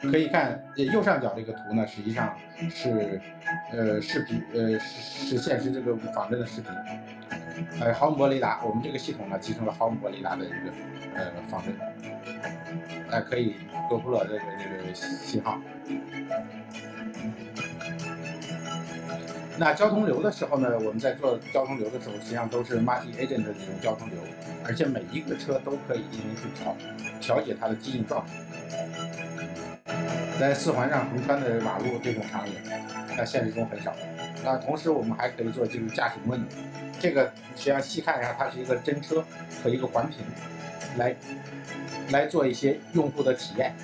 [0.00, 2.38] 可以看右上角这个图呢，实际上
[2.70, 3.20] 是
[3.72, 6.70] 呃视频呃是是现实这个仿真的视频，
[7.80, 10.72] 呃毫米波雷达，我们这个系统呢集成了毫米波雷达的一个
[11.16, 11.74] 呃仿真，
[13.10, 13.56] 呃可以
[13.90, 15.60] 多普勒这个这个信号。
[19.58, 24.16] 那交通流的时候呢，我们在做交通流的时候，实际上都是 multi agent 的这种交通流，
[24.64, 26.76] 而且每一个车都可以进行去调
[27.20, 28.32] 调节它的机应状态。
[30.38, 32.54] 在四环上横穿的马路这种场景，
[33.16, 33.92] 在现实中很少。
[34.44, 36.44] 那同时我们还可以做这个驾驶模拟，
[37.00, 37.24] 这个
[37.56, 39.24] 实际上细看一下，它是一个真车
[39.62, 40.18] 和一个环屏，
[40.96, 41.16] 来
[42.10, 43.74] 来做一些用户的体验。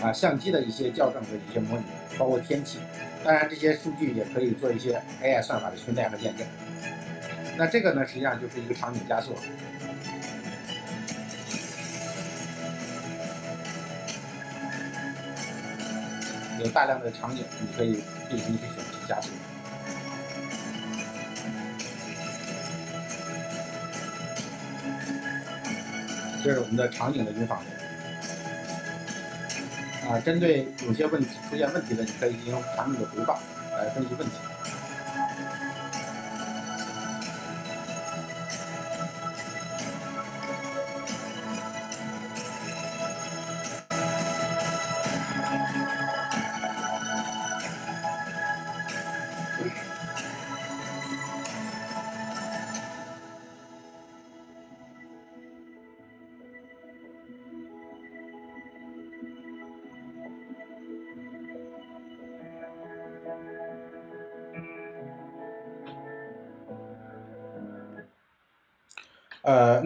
[0.00, 1.84] 啊，相机的一些校正和一些模拟。
[2.20, 2.78] 包括天气，
[3.24, 6.46] 当然这些数据也可以做一些 AI 算法的训练和验证。
[7.56, 9.34] 那这个呢，实际上就是一个场景加速，
[16.62, 19.30] 有大量的场景，你可以进行去选择加速。
[26.44, 27.62] 这是我们的场景的云仿。
[30.10, 33.38] 啊，针对有些问题出现问题的，你可以进行产品的回放
[33.78, 34.34] 来分析问题。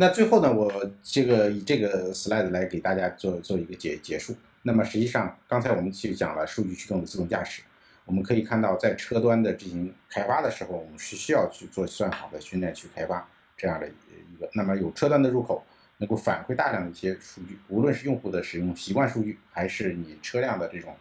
[0.04, 0.70] 那最后呢，我
[1.02, 4.36] 这个以这个 slide 来给大家做做一个结结束。
[4.60, 7.62] 那么实际上，刚才我们去讲了数据驱动的自动驾驶，
[8.04, 14.46] 我们可以看到，在车端的进行开发的时候，我们是需要去做算法的训练去开发这样的一个。
[14.52, 15.64] 那么有车端的入口，
[15.96, 20.94] 能够反馈大量的一些数据，无论是用户的使用习惯数据，还是你车辆的这种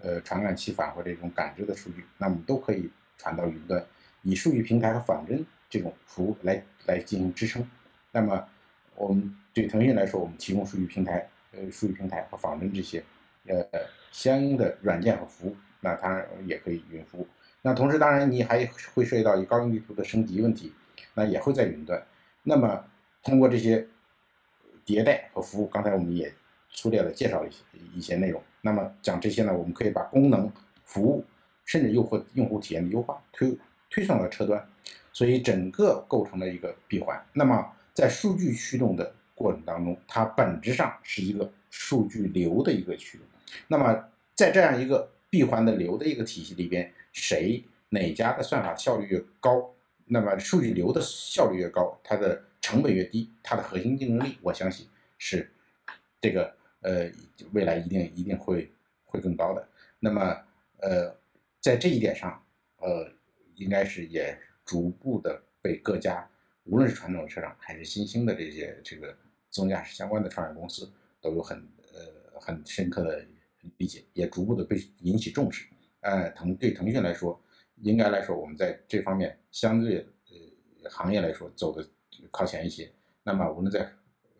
[0.00, 3.80] 呃传感器返回这种感知的数据，那么都可以传到云端，
[4.22, 7.64] 以数据平台和仿真这种服务来来进行支撑。
[8.18, 8.44] 那么
[8.96, 13.00] 我们对腾讯来说，我们提供数据平台、呃数据平台和仿真这些
[13.46, 13.64] 呃
[14.10, 17.28] 相应的软件和服务，那当然也可以云服务。
[17.62, 20.72] 那同时，当然你还会涉及到一高精地图的升级问题，
[21.14, 22.02] 那也会在云端。
[22.42, 22.84] 那么
[23.22, 23.86] 通过这些
[24.84, 26.34] 迭代和服务，刚才我们也
[26.70, 27.58] 粗略的介绍了一些
[27.94, 28.42] 一些内容。
[28.62, 30.50] 那么讲这些呢，我们可以把功能、
[30.84, 31.24] 服务，
[31.64, 33.56] 甚至用户用户体验的优化推
[33.88, 34.68] 推送到车端，
[35.12, 37.24] 所以整个构成了一个闭环。
[37.32, 43.26] 那么在数据驱动的过程当中，它本质上是一个数据流的一个驱动。
[43.66, 49.74] 那么在这样一个闭环的流的一个体系里边，谁哪家的算法效率越高？
[50.04, 54.86] 那么数据流的效率越高，它的成本越低，它的核心竞争力，我相信
[55.18, 55.50] 是
[56.20, 57.10] 这个呃
[57.52, 58.70] 未来一定一定会
[59.06, 59.68] 会更高的。
[59.98, 60.40] 那么
[60.76, 61.12] 呃
[61.58, 62.40] 在这一点上，
[62.76, 63.10] 呃
[63.56, 66.24] 应该是也逐步的被各家
[66.68, 69.16] 无论是传统的车厂还是新兴的这些这个
[69.50, 71.58] 自动驾驶相关的创业公司都有很
[71.92, 73.26] 呃很深刻的
[73.76, 75.68] 理解，也逐步的被引起重视。
[76.00, 77.40] 呃腾对腾讯来说。
[77.82, 80.04] 应该来说，我们在这方面相对
[80.82, 81.88] 呃行业来说走的
[82.28, 82.92] 靠前一些。
[83.22, 83.88] 那么无论在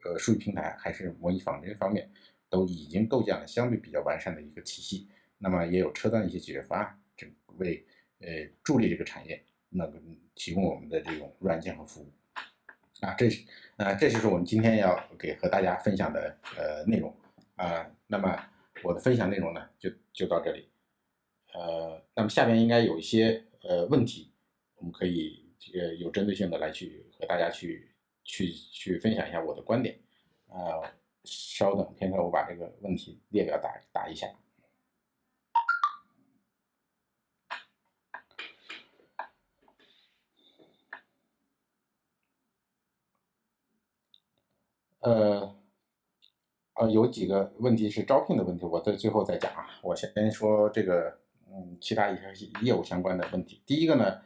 [0.02, 2.10] 呃数据平台还是模拟仿真方面，
[2.50, 5.08] 都已经构建了相对比较完善的一个体系。
[5.38, 7.86] 那么也有车端的一些解决方案，这为
[8.18, 8.28] 呃
[8.64, 10.02] 助力这个产业那个
[10.34, 12.12] 提供我们的这种软件和服务。
[13.00, 17.14] 啊，这是啊，这就是我们今天要给和大家分享的呃内容
[17.56, 17.88] 啊。
[18.06, 18.36] 那么
[18.82, 20.68] 我的分享内容呢，就就到这里。
[21.54, 24.32] 呃，那么下面应该有一些呃问题，
[24.76, 27.90] 我们可以呃有针对性的来去和大家去
[28.24, 29.98] 去去分享一下我的观点。
[30.48, 30.80] 啊，
[31.24, 34.26] 稍等片刻，我把这个问题列表打打一下。
[45.00, 45.54] 呃，
[46.74, 49.66] 呃，有几个问题是招聘的问题，我在最后再讲啊。
[49.82, 51.18] 我先说这个。
[51.50, 53.62] 嗯，其他一些业务相关的问题。
[53.64, 54.20] 第一个呢，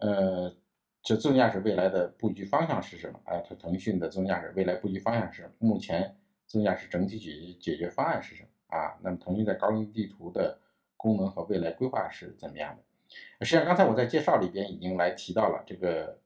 [0.00, 0.52] 呃，
[1.00, 3.20] 就自动驾驶未来的布局方向是什么？
[3.24, 5.48] 啊，腾腾讯的自动驾驶未来布局方向是？
[5.60, 8.48] 目前自动驾驶整体解解决方案是什么？
[8.76, 10.58] 啊，那么腾讯在高精地图的
[10.96, 13.46] 功能和未来规划是怎么样的？
[13.46, 16.18] 实际上，刚才我在介绍里边已经来提到了这个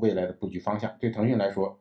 [0.00, 0.96] 未来的布局方向。
[1.00, 1.76] 对腾讯来说，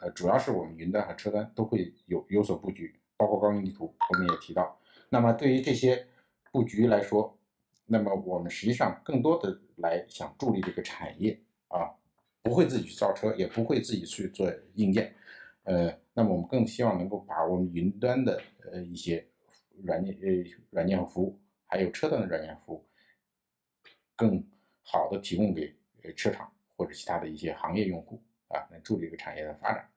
[0.00, 4.78] 呃，主要是我们云端和车端都会有有所布局，包括高云地图，我们也提到。
[5.10, 6.06] 那么对于这些
[6.50, 7.38] 布局来说，
[7.86, 11.90] 那么我们实际上更多的来想助力这个产业啊，
[12.42, 15.14] 不会自己去造车，也不会自己去做硬件，
[15.64, 18.40] 呃，那么我们更希望能够把我们云端的
[18.72, 19.26] 呃一些
[19.82, 20.28] 软件呃
[20.70, 22.86] 软件和服务，还有车端的软件服务，
[24.16, 24.42] 更
[24.82, 29.90] 好的提供给呃车厂或者其他的一些行业用户啊，来助力这个产业的发展。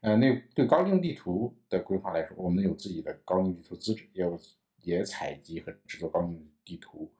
[0.00, 4.40] 呃，那对高精地图的规划来说，我们有自己的高精地图资质，也有
[4.82, 7.12] 也采集和制作高精地图。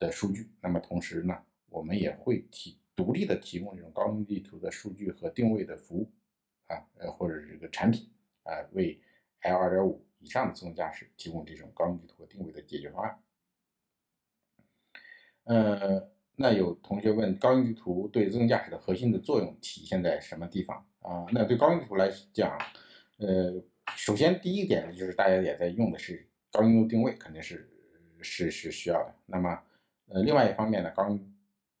[0.00, 1.36] 的数据，那么同时呢，
[1.68, 6.08] 我们也会提独立的提供这种高精地图的数据和定位的服务，
[6.68, 8.08] 啊，呃，或者是这个产品，
[8.44, 9.02] 啊，为
[9.40, 13.20] L 二点五以上的自动驾驶提供这种高精地图和定位的解决方案。
[15.42, 16.08] 呃，
[16.40, 20.76] 那有同学问，高精地图对自动驾驶的核心的作用体现在什么地方？
[21.00, 22.56] 啊，那对高精地图来讲，
[23.16, 23.60] 呃，
[23.96, 27.68] 首先第一点呢，就是大家也在用的是高精度定位，肯定是
[28.22, 29.12] 是是需要的。
[29.26, 29.60] 那么
[30.06, 31.08] 呃，另外一方面呢，高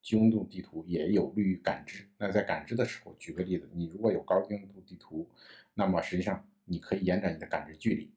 [0.02, 2.04] 精度地图也有利于感知。
[2.18, 5.30] 那在感知的时候，举个例子，你如果有高精度地图，
[5.74, 8.12] 那么实际上你可以延展你的感知距离。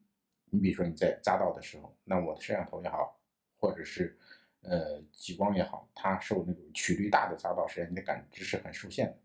[0.50, 3.16] 你比如说你在匝道的时候，那我的摄像头也好，
[3.58, 4.18] 或者是
[4.62, 9.18] 呃激光也好，它受那种曲率大的匝道，实际上你的感知是很受限的。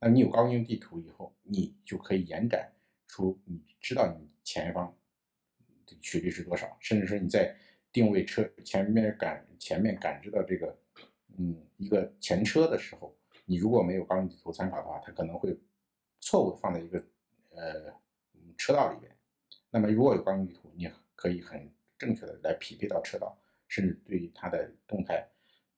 [0.00, 2.72] 那你有高精地图以后，你就可以延展
[3.06, 4.96] 出你知道你前方
[5.86, 7.56] 的曲率是多少，甚至说你在。
[7.92, 10.78] 定位车前面感前面感知到这个，
[11.38, 13.16] 嗯，一个前车的时候，
[13.46, 15.58] 你如果没有高精地图参考的话，它可能会
[16.20, 17.02] 错误的放在一个
[17.52, 17.90] 呃
[18.58, 19.10] 车道里边。
[19.70, 23.34] 那么如果有高精地图，你可以很正确的来匹配到车道，
[23.68, 25.28] 甚至对它的动态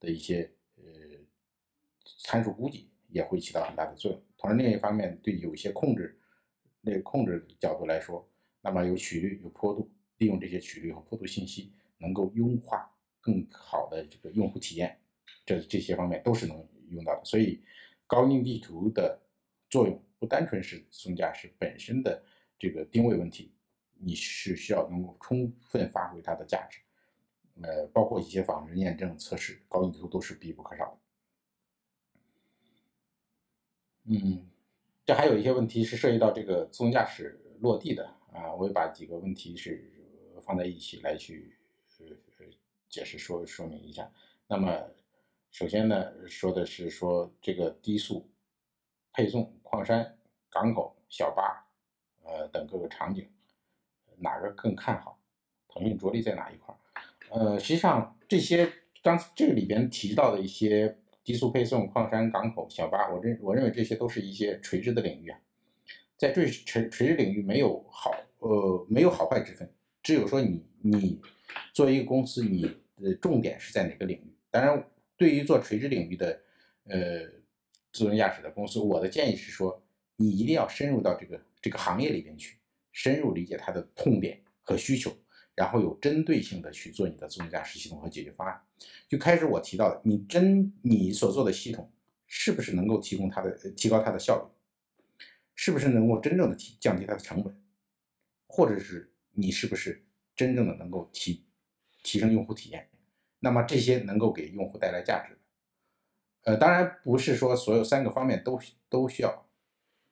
[0.00, 0.84] 的一些呃
[2.18, 4.22] 参数估计也会起到很大的作用。
[4.36, 6.18] 同时另一方面，对有一些控制
[6.80, 8.28] 那个控制角度来说，
[8.60, 11.72] 那么有曲率有坡度，利用这些曲率和坡度信息。
[12.00, 12.88] 能够优化
[13.20, 14.96] 更好的这个用户体验，
[15.44, 16.56] 这这些方面都是能
[16.90, 17.24] 用到的。
[17.24, 17.60] 所以，
[18.06, 19.20] 高精地图的
[19.68, 22.22] 作用不单纯是自动驾驶本身的
[22.56, 23.52] 这个定位问题，
[23.94, 26.78] 你是需要能够充分发挥它的价值。
[27.62, 30.98] 呃，包括一些仿真验证测试，高精度都是必不可少的。
[34.04, 34.48] 嗯，
[35.04, 39.92] 这还有一些问题是涉及到这个自动驾驶落地的啊，我也把几个问题是
[40.42, 41.58] 放在一起来去
[41.98, 42.06] 呃
[42.88, 44.10] 解释说说明一下。
[44.46, 44.88] 那么
[45.50, 48.30] 首先呢，说的是说这个低速
[49.12, 51.66] 配送、矿山、港口、小巴
[52.22, 53.30] 呃等各个场景，
[54.16, 55.18] 哪个更看好？
[55.68, 56.74] 腾讯着力在哪一块？
[57.30, 58.70] 呃，实际上这些
[59.02, 65.38] 刚这个里边提到的一些低速配送、矿山、港口、小巴，我认我认为这些都是一些垂直的领域啊，
[66.16, 69.70] 在这垂垂直领域没有好呃没有好坏之分，
[70.02, 71.20] 只有说你你
[71.72, 72.62] 作为一个公司，你
[72.96, 74.32] 的重点是在哪个领域。
[74.50, 74.82] 当然，
[75.16, 76.40] 对于做垂直领域的
[76.86, 77.20] 呃
[77.92, 79.82] 自动驾驶的公司，我的建议是说，
[80.16, 82.56] 你一定要深入到这个这个行业里边去，
[82.92, 85.12] 深入理解它的痛点和需求。
[85.58, 88.62] 然后有针对性的去做你的自动驾驶系统和解决方案。
[89.08, 91.92] 就开始我提到的，你真你所做的系统
[92.28, 95.24] 是不是能够提供它的提高它的效率，
[95.56, 97.60] 是不是能够真正的提降低它的成本，
[98.46, 100.06] 或者是你是不是
[100.36, 101.44] 真正的能够提
[102.04, 102.88] 提升用户体验？
[103.40, 105.40] 那么这些能够给用户带来价值的，
[106.52, 109.48] 呃，当然不是说所有三个方面都都需要，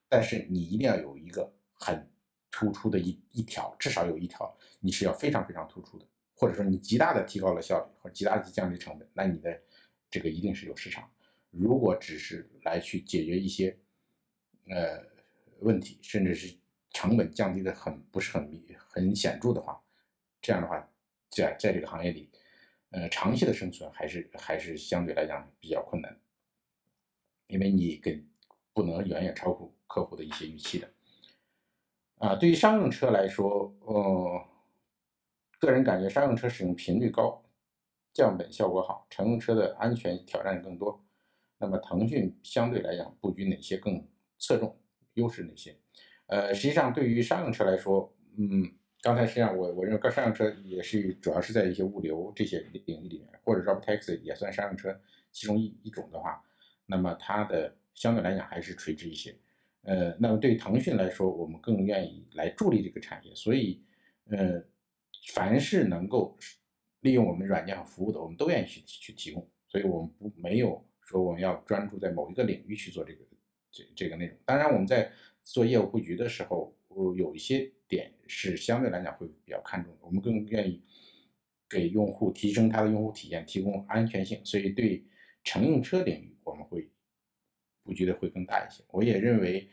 [0.08, 2.10] 但是你一定要有一个很。
[2.56, 9.60] 突出的一一条，至少有一条，你是要非常非常突出的，或者说你极大的提高了效率，或极大的降低成本，那你的
[10.08, 11.06] 这个一定是有市场。
[11.50, 13.78] 如果只是来去解决一些
[14.70, 15.04] 呃
[15.60, 16.56] 问题，甚至是
[16.92, 18.50] 成本降低的很不是很
[18.88, 19.78] 很显著的话，
[20.40, 20.80] 这样的话，
[21.28, 22.30] 在在这个行业里，
[22.88, 26.18] 呃，长期的生存还是还是相对来讲比较困难，
[27.48, 28.26] 因为你跟
[28.72, 30.90] 不能远远超过客户的一些预期的。
[32.18, 34.42] 啊，对于商用车来说，呃，
[35.60, 37.44] 个人感觉商用车使用频率高，
[38.14, 41.04] 降本效果好，乘用车的安全挑战更多。
[41.58, 44.06] 那么腾讯相对来讲布局哪些更
[44.38, 44.78] 侧重，
[45.14, 45.76] 优势哪些？
[46.26, 48.64] 呃，实际上对于商用车来说，嗯，
[49.02, 54.98] 刚才实际上我我认为，商用车也是主要是在一些物流这些领域里面，或者 Robotaxi 也算商用车
[55.32, 56.42] 其中一一种的话，
[56.86, 59.36] 那么它的相对来讲还是垂直一些。
[59.86, 63.80] 呃，那么对腾讯来说，我们更愿意来助力这个产业，所以，
[64.24, 64.60] 呃，
[65.32, 66.36] 凡是能够
[67.02, 69.48] 利用我们软件和服务的，我们都愿意去去提供。
[69.68, 73.24] 所以我们不没有说我们要专注在某一个领域去做这个
[73.70, 74.36] 这这个内容。
[74.44, 75.08] 当然，我们在
[75.44, 76.74] 做业务布局的时候，
[77.16, 80.82] 有一些点是相对来讲会比较看重的，我们更愿意
[81.70, 84.40] 给用户提升他的用户体验，提供安全性。
[84.44, 85.06] 所以对
[85.44, 86.90] 乘用车领域，我们会。
[87.86, 89.70] 布局的会更大一些，我也认为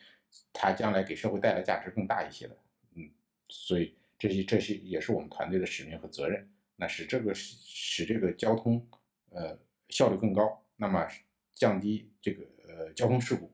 [0.54, 2.56] 它将来给社会带来价值更大一些的，
[2.96, 3.10] 嗯，
[3.50, 8.88] 所以这些这些也是我们团队的使命和责任，那使这个使这个交通
[9.32, 9.60] 呃
[9.90, 11.08] 效率更高，那么
[11.56, 13.52] 降低这个呃交通事故，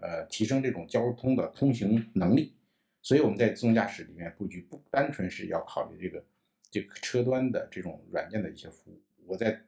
[0.00, 2.56] 呃提升这种交通的通行能力，
[3.00, 6.24] 所以我们在自动驾驶里面布局不单纯是要考虑这个
[6.70, 9.62] 这个车端的这种软件的一些服务，我在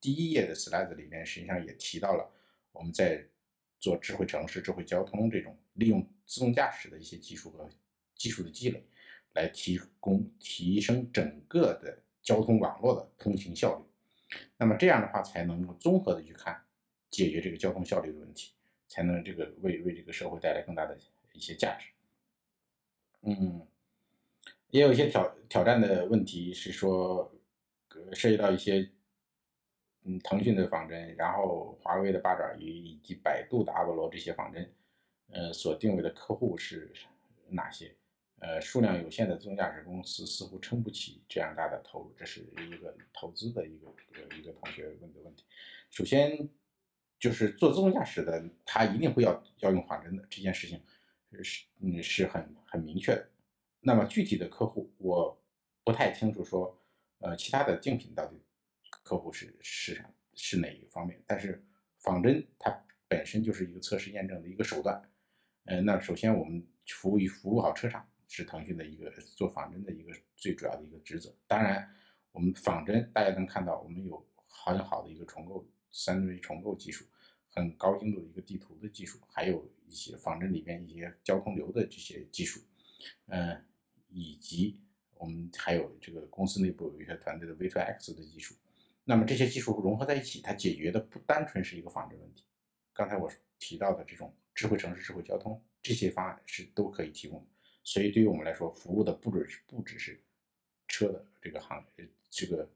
[0.00, 2.30] 第一页的 slide 里面实际上也提到了
[2.72, 3.22] 我们在
[3.80, 7.68] 做智慧城市、智慧交通这种利用自动驾驶的一些技术和
[8.14, 8.84] 技术的积累，
[9.32, 14.38] 来提供提升整个的交通网络的通行效率。
[14.58, 16.62] 那么这样的话，才能够综合的去看
[17.10, 18.52] 解决这个交通效率的问题，
[18.86, 20.96] 才能这个为为这个社会带来更大的
[21.32, 21.86] 一些价值。
[23.22, 23.66] 嗯，
[24.68, 27.34] 也有一些挑挑战的问题是说，
[28.12, 28.88] 涉及到一些。
[30.04, 34.72] 嗯，腾讯的仿真，然后华为的八爪鱼以及百度的阿波罗这些仿真，
[35.28, 36.90] 呃，所定位的客户是
[37.48, 37.94] 哪些？
[38.38, 43.92] 呃，数量有限的自动驾驶公司似乎撑不起这样大的投入，这是一个投资的一个
[44.38, 45.44] 一个同学问的问题。
[45.90, 46.48] 首先，
[47.18, 50.82] 就是做自动驾驶的，他一定会要要用仿真的这件事情，
[51.42, 53.28] 是嗯是很很明确的。
[53.80, 55.38] 那么具体的客户，我
[55.84, 56.80] 不太清楚说，
[57.18, 58.40] 呃，其他的竞品到底。
[59.10, 61.20] 客户是市场是哪一方面？
[61.26, 61.60] 但是
[61.98, 62.70] 仿真它
[63.08, 65.02] 本身就是一个测试验证的一个手段。
[65.64, 71.36] 呃，那首先我们服务于服务好车厂是腾讯的一个做仿真的一个最主要的一个职责。
[71.48, 71.92] 当然，
[72.30, 77.04] 我们仿真大家能看到，我们有很好的一个重构三维重构技术，
[77.48, 82.60] 很高精度的一个地图的技术，还有一些仿真里面一些交通流的这些技术，
[83.26, 83.60] 嗯，
[84.08, 84.78] 以及
[85.14, 88.54] 我们还有这个公司内部有一些团队的 V2X 的技术。
[89.10, 92.44] 那么这些技术融合在一起，它解决的不单纯是一个仿真问题。
[92.92, 97.46] 刚才我提到的这种智慧城市、智慧交通这些方案是都可以提供的。
[97.82, 100.22] 所以对于我们来说，服务的不只是不只是
[100.86, 101.84] 车的这个行
[102.30, 102.70] 这个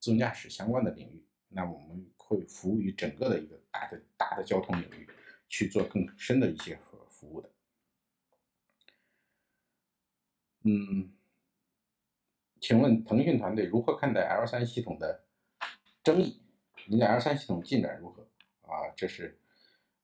[0.00, 5.06] 自动驾驶相关的领域，那我们会服务于整个的一个大的大的交通领域
[5.50, 6.78] 去做更深的一些
[7.10, 7.50] 服务的。
[10.62, 11.12] 嗯，
[12.58, 15.23] 请问腾讯团队如何看待 L 三系统的
[16.04, 16.38] 争议？
[16.86, 18.22] 您的 L 三系统进展如何？
[18.60, 19.40] 啊，这是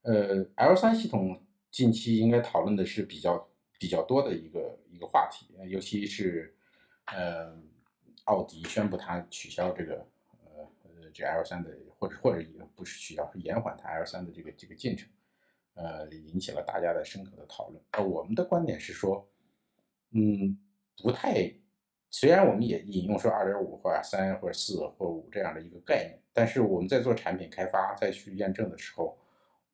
[0.01, 3.47] 呃 L 三系统近期应该讨论的是比较
[3.79, 6.57] 比较多的一个一个话题，尤其是
[7.05, 7.55] 呃
[8.25, 12.43] 奥迪宣布它取消这个呃呃这 L 三的，或者或者
[12.75, 15.07] 不是取消，是延缓它 L 三的这个这个进程，
[15.75, 17.85] 呃引起了大家的深刻的讨论。
[17.91, 19.31] 呃，我们的观点是说，
[20.13, 20.59] 嗯，
[21.03, 21.53] 不太。
[22.11, 29.17] 虽然我们也引用说二点五或者三或者四或五这样的一个概念，但是我们在做产品开发、再去验证的时候，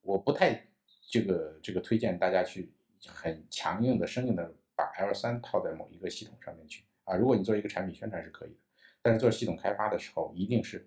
[0.02, 0.66] 我不太
[1.08, 2.70] 这个这个推荐大家去
[3.06, 7.16] 很强硬的、生硬的把 L 三套在某一个系统上面去啊。
[7.16, 8.56] 如果你做一个产品宣传是可以的，
[9.00, 10.86] 但是做系统开发的时候，一定是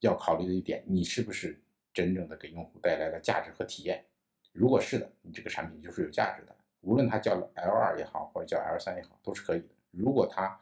[0.00, 1.58] 要考虑的一点，你是不是
[1.94, 4.04] 真正的给用户带来了价值和体验？
[4.52, 9.68] 如果是的，你这个产品就是有价值的，无论它叫 L 二也好，或者叫 L 三也好，都是可以的。
[9.92, 10.58] 如果它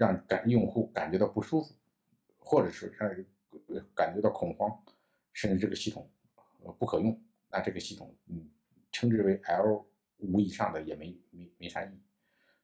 [0.00, 1.74] 让感用户感觉到不舒服，
[2.38, 3.14] 或者是让
[3.94, 4.82] 感觉到恐慌，
[5.34, 6.10] 甚至这个系统
[6.64, 8.48] 呃不可用，那这个系统嗯
[8.90, 9.86] 称之为 L
[10.16, 12.00] 五以上的也没没没啥意义。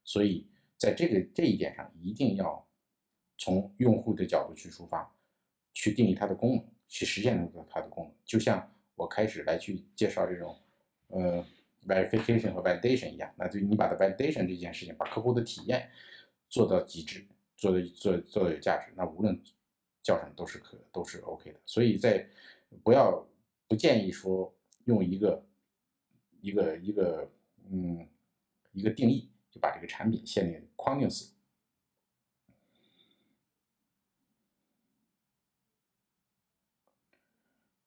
[0.02, 2.66] 所以在这个这一点上，一定要
[3.36, 5.14] 从用户的角度去出发，
[5.74, 8.14] 去定义它的功能，去实现它的功能。
[8.24, 10.58] 就像我开始来去介绍这种
[11.08, 11.44] 呃
[11.86, 15.90] verification 和 validation 一样，那就你把它 validation 这件事情，把客户的体验。
[16.48, 17.26] 做到极致，
[17.56, 19.42] 做的做做的有价值，那无论
[20.02, 21.60] 叫什么都是可都是 OK 的。
[21.64, 22.28] 所以在
[22.82, 23.26] 不要
[23.66, 25.44] 不建议说用一个
[26.40, 27.30] 一个一个
[27.70, 28.08] 嗯
[28.72, 31.34] 一个定义就把这个产品限定框定死。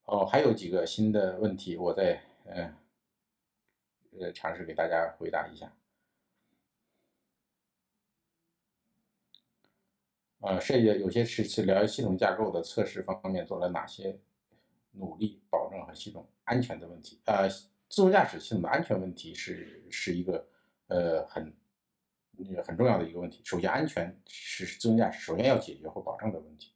[0.05, 2.75] 哦，还有几个新的问题，我再嗯
[4.19, 5.71] 呃尝试给大家回答一下。
[10.41, 14.17] 呃，设计有些是是聊系统架构的测试方面做了哪些
[14.91, 17.19] 努力，保证和系统安全的问题。
[17.25, 20.47] 呃，自动驾驶系统的安全问题是是一个
[20.87, 21.53] 呃很
[22.63, 23.41] 很重要的一个问题。
[23.43, 26.71] 首先，安全是自动驾驶首先要解决和保证的问题。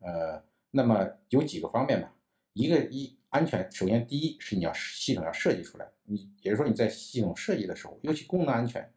[0.00, 2.10] 呃，那么有几个方面吧。
[2.54, 8.90] 一个一安全，首先第一是你要系统要设计出来，你也就是说你在系统设计的时候，尤其功能安全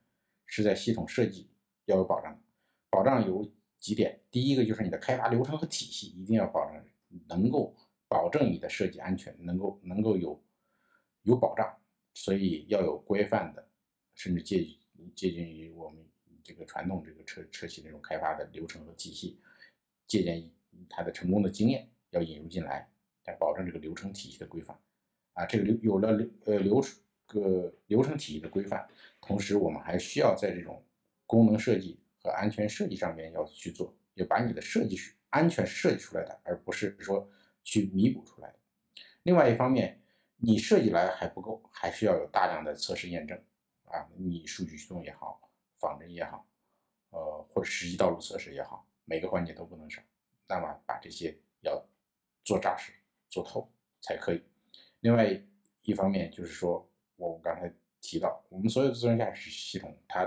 [0.46, 1.50] 是在系统设计
[1.86, 2.42] 要有保障，
[2.90, 3.52] 保障有。
[3.80, 6.84] 几点，第一个就是你的开发流程和体系一定要保证
[7.28, 7.76] 能够
[8.08, 10.42] 保证你的设计安全，能够能够有
[11.22, 11.78] 有保障，
[12.14, 13.68] 所以要有规范的，
[14.16, 14.68] 甚至接
[15.16, 16.04] 接近于我们
[16.44, 19.40] 这个传统这个车车企这种开发的流程和体系，
[20.08, 20.50] 借鉴
[20.90, 22.90] 它的成功的经验要引入进来，
[23.26, 24.78] 来保证这个流程体系的规范。
[25.34, 26.98] 啊，这个流有了流呃流程
[27.28, 28.88] 个流程体系的规范，
[29.22, 30.84] 同时我们还需要在这种
[31.28, 32.00] 功能设计。
[32.32, 37.30] 安全设计上面要去做，要把你的设计是安全设计出来的，而不是说
[37.64, 38.56] 去弥补出来的。
[39.24, 40.02] 另外一方面，
[40.38, 43.38] 你设计来还不够，还是要有大量的测试验证
[43.86, 46.48] 啊，你数据驱动也好，仿真也好，
[47.10, 50.02] 呃，或者实际道路测试也好，每个环节都不能少。
[50.48, 51.86] 那么把这些要
[52.44, 52.94] 做扎实、
[53.28, 53.70] 做透
[54.00, 54.42] 才可以。
[55.02, 55.28] 另外
[55.84, 60.26] 一方面就是说，我刚才提到，我们所有的自动驾驶系统它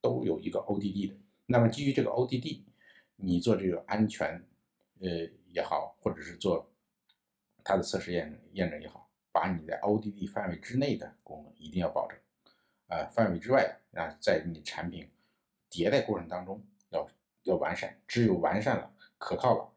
[0.00, 1.16] 都有一个 ODD 的。
[1.50, 2.62] 那么基于这个 ODD，
[3.16, 4.44] 你做这个安全，
[5.00, 5.08] 呃
[5.46, 6.70] 也好，或者是做
[7.64, 12.18] 它的测试验验证也好，把你在 ODD 范围之内的功能一定要保证，
[12.88, 15.08] 呃范围之外的啊，在你产品
[15.70, 17.08] 迭代过程当中要
[17.44, 19.72] 要完善，只有完善了、可靠了，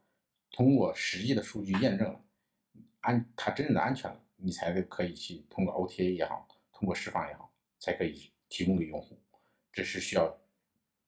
[0.52, 2.22] 通过实际的数据验证了，
[3.00, 7.50] 安它真正的安全了，你才可以去通过 OTA 也好，通过释放也好，
[7.80, 9.18] 才可以提供给用户，
[9.72, 10.41] 这是需要。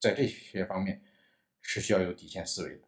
[0.04, 1.00] 在这些方面
[1.62, 2.82] 是需要有底线思维的。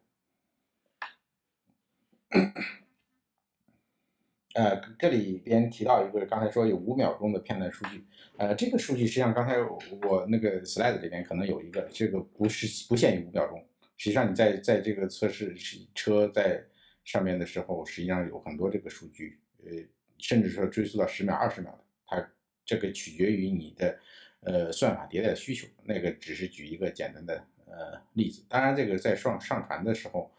[4.53, 8.05] 呃，这里边提到一个，刚才说有五秒钟的片段数据，
[8.37, 15.55] 呃，这个数据实际上刚才我那个 slide 里边可能有一个，这个不是不限于五秒钟，实际上你在在这个测试
[15.95, 16.63] 车在
[17.03, 19.71] 上面的时候，实际上有很多这个数据，呃，
[20.19, 22.31] 甚至说追溯到十秒、二十秒的，它
[22.63, 23.99] 这个取决于你的。
[24.41, 28.45] 呃，算法迭代的需求，那个只是举一个简单的呃例子。
[28.47, 30.31] 当然，这个在上上传的时候，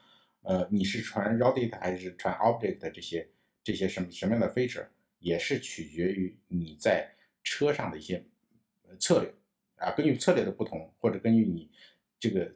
[0.42, 3.28] 呃，你是传 raw data 还是传 object 这些
[3.62, 4.86] 这些什么什么样的 feature，
[5.18, 8.24] 也是取决于你在车上的一些
[8.99, 9.34] 策略，
[9.76, 11.70] 啊，根据策略的不同，或者根据你
[12.18, 12.55] 这个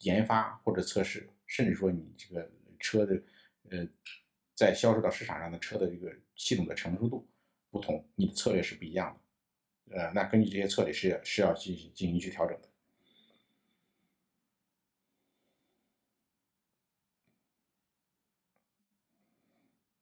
[0.00, 3.22] 研发或者测试，甚至说你这个车的
[3.70, 3.88] 呃
[4.54, 7.26] 在销售到市场上的车的这个系统的成熟度
[7.70, 9.25] 不同，你的策略是不一样的。
[9.90, 12.68] 呃，那根据这些策略是是要进行进行去调整的。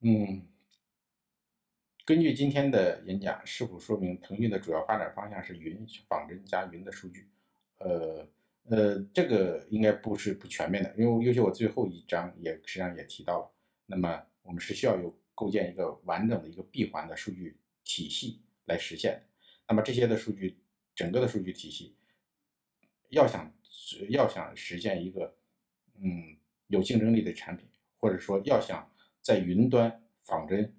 [0.01, 0.47] 嗯。
[2.07, 7.30] 根据今天的演讲，是否说明腾讯的主要发展方向是云仿真加云的数据？
[7.78, 8.28] 呃
[8.64, 13.51] 呃，这个应该不是不全面的，因为尤其我最后一章也实际上也提到了，
[13.87, 19.22] 那么我们是需要有构建一个完整的一个闭环的数据体系来实现。
[19.68, 20.58] 那么这些的数据，
[20.94, 21.96] 整个的数据体系，
[23.10, 23.52] 要想
[24.10, 25.36] 要想实现一个
[25.96, 26.36] 嗯
[26.68, 28.90] 有竞争力的产品，或者说要想
[29.20, 30.74] 在云端仿真。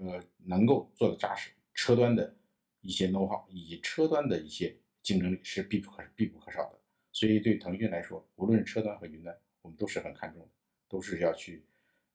[0.00, 2.34] 呃，能够做的扎实，车端的
[2.80, 6.80] 一些 know how 以及车端的一些竞争力是必不可必不可少的。
[7.12, 10.48] 所以对腾讯来说，无论是车端和云端，我们都是很看重的，
[10.88, 11.66] 都是要去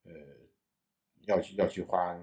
[0.04, 0.12] 呃
[1.28, 2.20] 要去要去花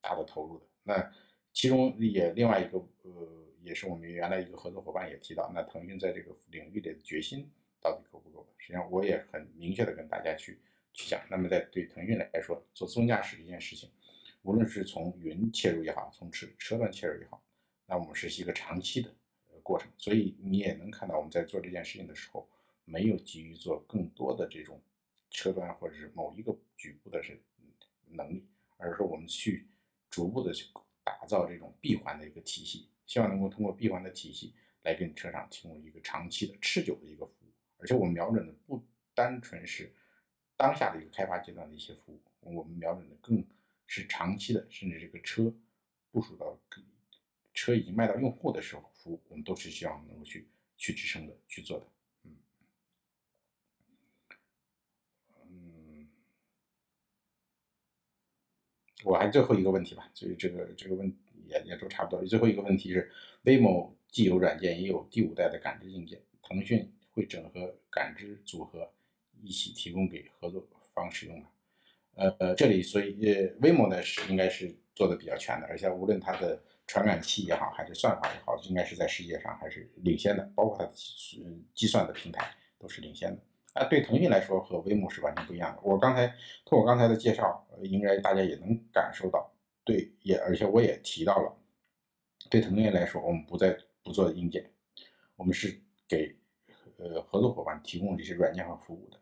[0.00, 0.66] 大的投入的。
[0.82, 1.12] 那
[1.52, 7.50] 其中也另外一个呃，也是我们原来一个合作伙伴也提到，那腾讯在这个领域里的决心
[7.80, 8.46] 到底够不够？
[8.58, 10.58] 实际上我也很明确的跟大家去
[10.92, 11.20] 去讲。
[11.30, 13.90] 那么在对腾讯来说，做自动驾驶这件事情。
[14.42, 17.40] 无论是从云切入也好，从车车端切入也好，
[17.86, 19.14] 那我们是一个长期的
[19.62, 22.48] 过程，所以你也能看到我们在做这件事情的时候，
[22.84, 24.82] 没有急于做更多的这种
[25.30, 27.40] 车端或者是某一个局部的是
[28.08, 28.44] 能力，
[28.78, 29.68] 而是我们去
[30.10, 30.66] 逐步的去
[31.04, 38.82] 打造这种闭环的一个体系，希望能够通过闭环的体系来给你车厂提供一个长期的、持久的一个服务，而且我们瞄准的不
[39.14, 39.92] 单纯是
[40.56, 43.44] 当下的一个开发阶段的一些服务，我们瞄准的更。
[43.84, 45.54] 是长期的，甚至这个车
[46.10, 46.58] 部署到
[47.52, 50.48] 车已经卖到用户的时候，服务我们都是希望能够去
[50.78, 51.86] 去支撑的去做的。
[59.04, 61.12] 我还最后一个问题吧，所以这个这个问
[61.46, 62.24] 也也都差不多。
[62.24, 63.10] 最后一个问题是
[63.44, 68.90] ，Waymo 既有软件，也有第五代的感知硬件，腾讯会整合感知组合
[69.42, 71.48] 一起提供给合作方使用吗？
[72.14, 80.92] 呃呃，这里所以呃，Waymo 呢是应该是做的比较全的，而且无论它的传感器也好，还是算法也好，应该是在世界上还是领先的，包括它的
[81.74, 83.42] 计算的平台都是领先的。
[83.72, 85.80] 啊，对腾讯来说和 Waymo 是完全不一样的。
[85.82, 86.26] 我刚才
[86.64, 89.52] 通过刚才的介绍，应该大家也能感受到，
[89.84, 91.56] 对，也而且我也提到了，
[92.50, 94.70] 对腾讯来说，我们不再不做硬件，
[95.36, 96.36] 我们是给
[96.98, 99.18] 呃合作伙伴提供这些软件和服务的。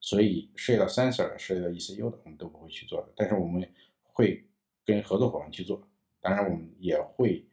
[0.00, 3.12] 所以涉及到 sensor 的、涉及到 ECU 的，我们都不会去做的。
[3.14, 3.72] 但是我们
[4.02, 4.44] 会
[4.84, 5.80] 跟合作伙伴去做。
[6.20, 7.46] 当然，我们也会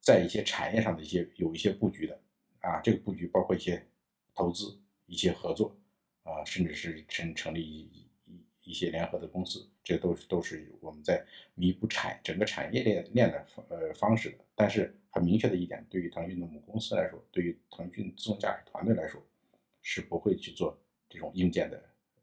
[0.00, 2.18] 在一些产业上的一些有一些布局的
[2.60, 2.80] 啊。
[2.80, 3.86] 这个布局包括一些
[4.34, 5.76] 投资、一些合作
[6.22, 7.80] 啊，甚至是成成立一
[8.26, 14.38] 一一些联合的公司，这都是都是我们在弥补产整个产业链链的呃方式的。
[14.54, 19.20] 但是很明确的一点，对于腾讯的母公司来说，对于腾讯自动驾驶团队来说，
[19.82, 20.78] 是不会去做。
[21.10, 21.82] 这种硬件的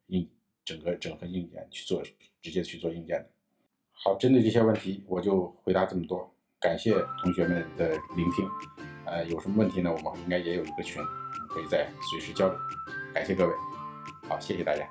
[0.09, 0.29] 硬
[0.63, 2.03] 整个整合硬件去做，
[2.39, 3.27] 直接去做硬件的。
[3.91, 6.31] 好，针对这些问题，我就回答这么多。
[6.59, 8.47] 感谢同学们的聆听。
[9.07, 9.91] 呃，有什么问题呢？
[9.91, 11.01] 我们应该也有一个群，
[11.55, 12.59] 可以再随时交流。
[13.13, 13.53] 感谢各位。
[14.27, 14.85] 好，谢谢大家。